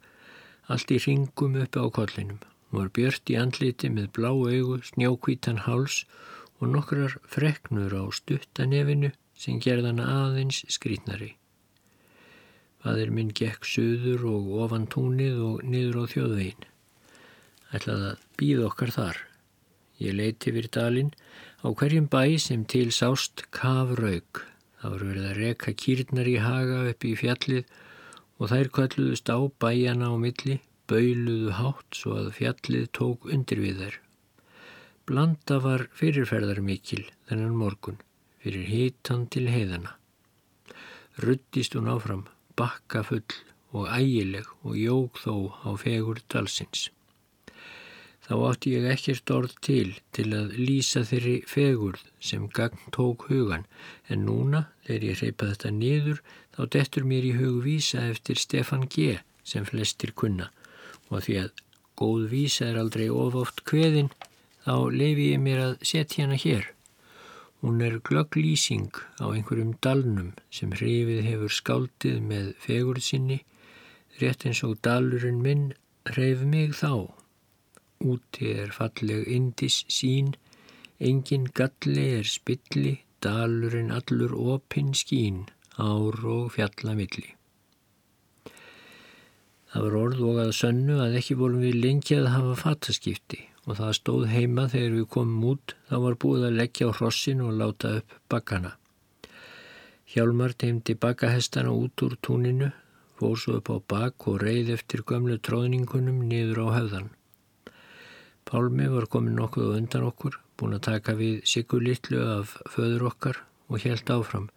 [0.70, 2.40] allt í ringum uppi á kollinum.
[2.70, 6.02] Hún var björt í andliti með blá augu, snjókvítan háls
[6.58, 11.34] og nokkrar freknur á stuttanefinu sem gerðana aðeins skrítnari.
[12.82, 16.71] Fadir minn gekk söður og ofan túnið og niður á þjóðvegin
[17.76, 19.20] ætlaði að býða okkar þar.
[20.02, 21.12] Ég leiti fyrir dalinn
[21.62, 24.42] á hverjum bæ sem til sást kafraug.
[24.80, 27.74] Það voru verið að reka kýrnar í haga upp í fjallið
[28.38, 30.56] og þær kvalluðust á bæjana á milli,
[30.90, 33.98] bauluðu hátt svo að fjallið tók undir við þær.
[35.06, 38.00] Blanda var fyrirferðar mikil þennan morgun,
[38.42, 39.94] fyrir hitan til heiðana.
[41.22, 42.26] Ruttist hún áfram,
[42.58, 43.38] bakka full
[43.72, 46.90] og ægileg og jóg þó á fegur dalsins
[48.32, 53.68] þá átti ég ekkert orð til til að lýsa þeirri fegurð sem gagn tók hugan
[54.08, 56.24] en núna þegar ég reypa þetta niður
[56.56, 59.18] þá dettur mér í hug vísa eftir Stefan G.
[59.44, 60.48] sem flestir kunna
[61.12, 61.52] og því að
[62.00, 64.10] góð vísa er aldrei of oft kveðin,
[64.64, 66.68] þá lefi ég mér að setja hana hér.
[67.62, 68.90] Hún er glögg lýsing
[69.22, 73.38] á einhverjum dalnum sem hrifið hefur skáldið með fegurð sinni,
[74.18, 75.68] rétt eins og dalurinn minn
[76.10, 77.12] hrif mig þá.
[78.02, 80.32] Úti er falleg indis sín,
[80.98, 85.44] engin galli er spilli, dalurinn allur opinn skín,
[85.78, 87.30] ár og fjallamilli.
[89.72, 93.78] Það var orð og að sönnu að ekki volum við lengi að hafa fattaskipti og
[93.78, 97.54] það stóð heima þegar við komum út þá var búið að leggja á hrossin og
[97.60, 98.74] láta upp bakkana.
[100.12, 102.68] Hjálmar teimdi bakkahestana út úr túninu,
[103.16, 107.08] fór svo upp á bakk og reið eftir gömlu tróðningunum niður á höfðan.
[108.52, 113.38] Pálmi var komin nokkuð undan okkur, búin að taka við sigurlittlu af föður okkar
[113.72, 114.50] og helt áfram.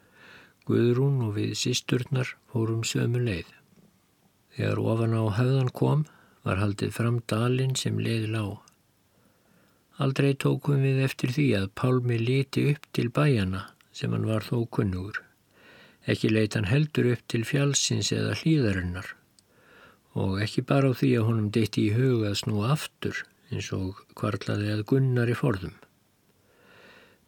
[0.67, 3.53] Guðrún og við sísturnar fórum sömu leið.
[4.57, 6.01] Þegar ofan á höfðan kom
[6.43, 8.57] var haldið fram dalinn sem leiði lág.
[10.03, 13.61] Aldrei tókum við eftir því að Pálmi liti upp til bæjana
[13.95, 15.21] sem hann var þó kunnugur.
[16.03, 19.13] Ekki leit hann heldur upp til fjálsins eða hlýðarinnar
[20.19, 24.71] og ekki bara á því að honum deitti í hugað snú aftur eins og kvarlaði
[24.73, 25.75] að gunnar í forðum.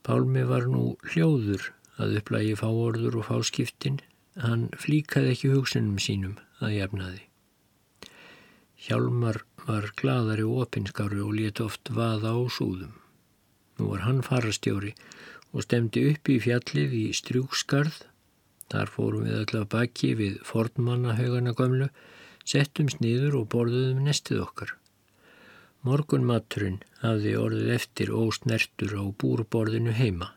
[0.07, 3.99] Pálmi var nú hljóður að upplægi fáorður og fáskiptin,
[4.39, 7.23] hann flíkaði ekki hugsunum sínum að jafnaði.
[8.87, 12.93] Hjálmar var gladari og opinskári og let oft vaða á súðum.
[13.77, 14.93] Nú var hann farastjóri
[15.51, 18.03] og stemdi upp í fjallið í strjúkskarð.
[18.71, 21.87] Þar fórum við að baki við fornmannahaugana gömlu,
[22.47, 24.73] settum sniður og borðuðum nestið okkar.
[25.85, 30.31] Morgun maturinn hafði orðið eftir ósnertur á búrborðinu heima.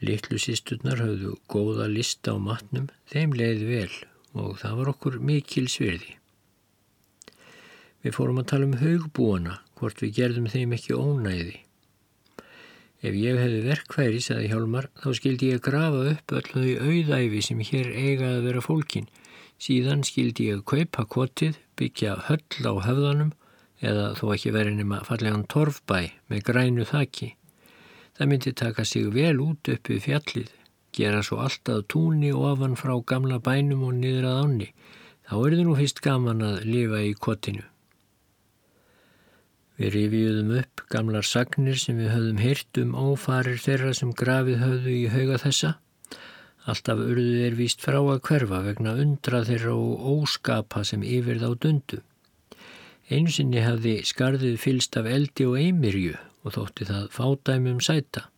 [0.00, 3.92] Littlu sísturnar hafðu góða lista á matnum, þeim leiði vel
[4.34, 6.16] og það var okkur mikil svirði.
[8.04, 11.60] Við fórum að tala um haugbúana, hvort við gerðum þeim ekki ónæði.
[13.04, 17.60] Ef ég hefði verkværi, saði Hjálmar, þá skildi ég grafa upp öll þau auðæfi sem
[17.60, 19.08] hér eigaði að vera fólkin.
[19.60, 23.34] Síðan skildi ég kaupa kvotið, byggja höll á höfðanum
[23.84, 26.00] eða þó ekki verið nema fallegan torfbæ
[26.32, 27.34] með grænu þakki.
[28.14, 30.52] Það myndi taka sig vel út upp við fjallið
[30.94, 34.68] gera svo alltaf túnni ofan frá gamla bænum og niður að ánni.
[35.26, 37.64] Þá er þið nú fyrst gaman að lifa í kottinu.
[39.74, 44.92] Við rifiðum upp gamlar sagnir sem við höfðum heyrt um ófarir þeirra sem grafið höfðu
[44.94, 45.72] í hauga þessa.
[46.70, 51.48] Alltaf urðu þeir víst frá að hverfa vegna undra þeirra og óskapa sem yfir þá
[51.64, 51.98] dundu.
[53.12, 58.28] Einu sinni hafði skarðið fylst af eldi og eimirju og þótti það fádæmum sæta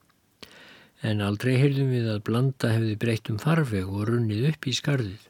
[1.06, 5.26] en aldrei heyrðum við að blanda hefði breytt um farveg og runnið upp í skarðið.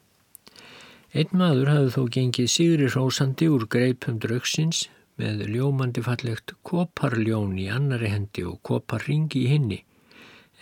[1.16, 4.86] Einn maður hafði þó gengið sigri rósandi úr greipum draugsins
[5.20, 9.80] með ljómandi fallegt koparljón í annari hendi og koparringi í hinni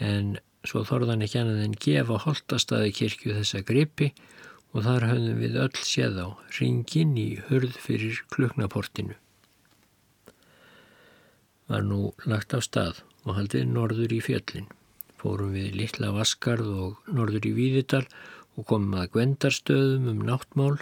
[0.02, 4.12] en svo þorðan ekki annað en gefa holtastaði kirkju þessa greipi
[4.74, 9.16] og þar höfðum við öll séð á ringin í hörð fyrir kluknaportinu.
[11.70, 14.66] Var nú lagt af stað og haldið norður í fjöllin
[15.24, 18.04] fórum við litla Vaskarð og norður í Víðidal
[18.58, 20.76] og komum að Gvendarstöðum um náttmál.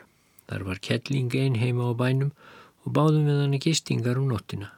[0.50, 2.32] Þar var kettling einn heima á bænum
[2.82, 4.72] og báðum við hann gistingar um nóttina.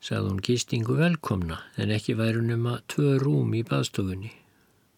[0.00, 4.32] Sagði hún gistingu velkomna en ekki væru nema tvö rúm í baðstofunni.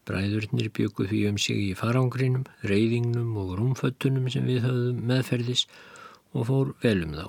[0.08, 5.66] Bræðurnir byggu því um sig í farangrinum, reyðingnum og rúmföttunum sem við höfðum meðferðis
[6.34, 7.26] og fór velum þá.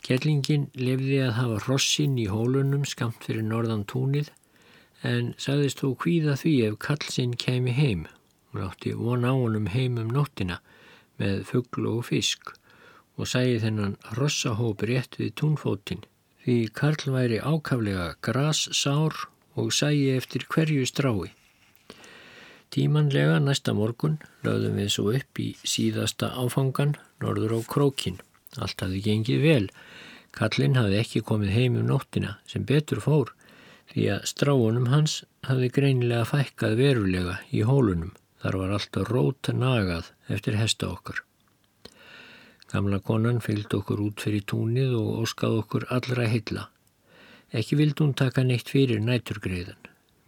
[0.00, 4.30] Kettlingin lefði að hafa hrossin í hólunum skamt fyrir norðan túnið
[5.06, 8.06] en sagðist þú kvíða því ef kallsinn kemi heim.
[8.50, 10.58] Hún átti von á honum heim um nóttina
[11.20, 12.54] með fugglu og fisk
[13.20, 16.06] og sæði þennan rossahóp rétt við túnfótinn
[16.44, 19.14] því Karl væri ákaflega grassár
[19.58, 21.30] og sæði eftir hverju strái.
[22.70, 28.20] Tímanlega næsta morgun lögðum við svo upp í síðasta áfangan norður á krókin.
[28.62, 29.66] Allt hafði gengið vel.
[30.30, 33.32] Karlinn hafði ekki komið heim um nóttina sem betur fór
[33.90, 35.16] því að stráunum hans
[35.48, 38.14] hafði greinilega fækkað verulega í hólunum.
[38.40, 41.24] Þar var alltaf rót nagað eftir hesta okkar.
[42.70, 46.68] Gamla konan fylgd okkur út fyrir túnið og óskað okkur allra heilla.
[47.50, 49.78] Ekki vild hún taka neitt fyrir næturgreiðan.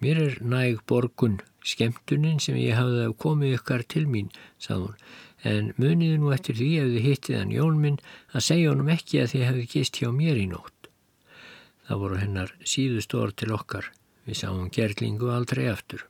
[0.03, 4.97] Mér er næg borgun skemmtunin sem ég hafði að komið ykkar til mín, sað hún,
[5.47, 7.99] en muniði nú eftir því ef þið hittið hann Jón minn
[8.33, 10.89] að segja honum ekki að þið hefði gist hjá mér í nótt.
[11.87, 13.93] Það voru hennar síðust orð til okkar.
[14.27, 16.07] Við sáum gerlingu aldrei aftur.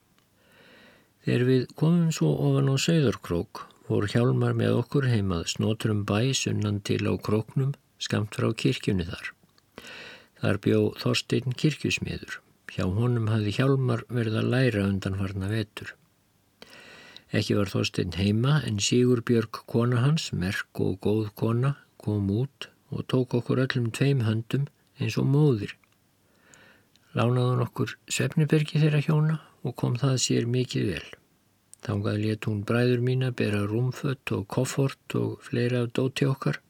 [1.25, 6.81] Þegar við komum svo ofan á Söðurkrók fór hjálmar með okkur heimað snótrum bæ sunnan
[6.81, 9.33] til á króknum skamt frá kirkjunni þar.
[10.43, 12.41] Þar bjó Þorstein kirkjusmiður.
[12.73, 15.93] Hjá honum hafði hjálmar verið að læra undanfarna vetur.
[17.33, 22.69] Ekki var Þorstein heima en Sigur Björg kona hans, merk og góð kona, kom út
[22.91, 24.67] og tók okkur öllum tveim höndum
[24.99, 25.73] eins og móðir.
[27.17, 31.09] Lánaðun okkur Svefnibergi þeirra hjóna og kom það sér mikið vel.
[31.87, 36.61] Þangað let hún bræður mín að bera rúmfött og koffort og fleira dóti okkar.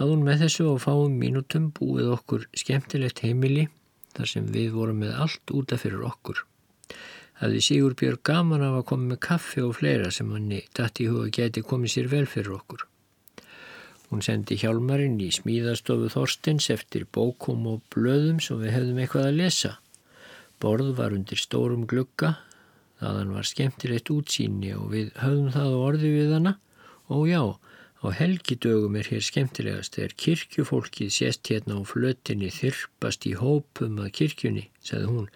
[0.00, 3.66] Hafði hún með þessu og fáum mínutum búið okkur skemmtilegt heimili
[4.16, 6.40] þar sem við vorum með allt útaf fyrir okkur.
[7.42, 11.08] Hafði Sigur Björg gaman af að koma með kaffi og fleira sem hann dætt í
[11.12, 12.86] huga geti komið sér vel fyrir okkur.
[14.08, 19.42] Hún sendi hjálmarinn í smíðastofu Þorstins eftir bókum og blöðum sem við hefðum eitthvað að
[19.44, 19.76] lesa.
[20.60, 22.38] Borð var undir stórum glugga
[23.00, 26.52] Þaðan var skemmtilegt útsýni og við höfðum það á orði við hana
[27.10, 27.40] og já,
[28.00, 34.14] á helgidögum er hér skemmtilegast þegar kirkjufólkið sést hérna á flötinni þyrpast í hópum að
[34.20, 35.26] kirkjunni, sagði hún,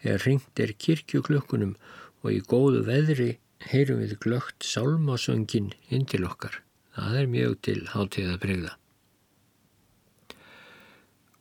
[0.00, 1.74] þegar ringt er kirkjuklökkunum
[2.22, 3.28] og í góðu veðri
[3.68, 6.62] heyrum við glögt sálmásöngin inn til okkar.
[6.96, 8.72] Það er mjög til hátíða bregða.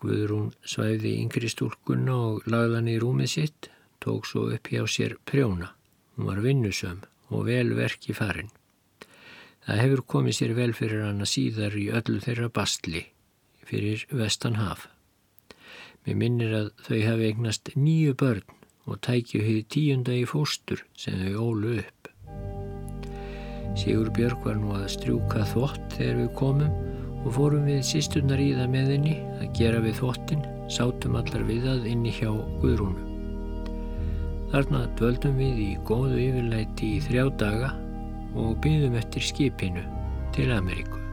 [0.04, 3.72] Guðrún svæði yngri stúlkunna og lagðan í rúmið sitt
[4.04, 5.72] tók svo upp hjá sér prjóna.
[6.16, 7.02] Hún var vinnusöm
[7.32, 8.52] og vel verki farin.
[9.66, 13.02] Það hefur komið sér vel fyrir hana síðar í öllu þeirra bastli
[13.66, 14.84] fyrir vestan haf.
[16.06, 18.44] Mér minnir að þau hafi eignast nýju börn
[18.86, 22.12] og tækju hefði tíunda í fóstur sem þau ólu upp.
[23.76, 26.76] Sigur Björg var nú að strjúka þvott þegar við komum
[27.26, 31.66] og fórum við sísturnar í það með henni að gera við þvottin, sátum allar við
[31.74, 32.30] að inni hjá
[32.62, 33.02] Guðrúnum.
[34.54, 37.72] Þarna dvöldum við í góðu yfirleiti í þrjá daga
[38.36, 39.84] og byggðum eftir skipinu
[40.36, 41.05] til Ameríku.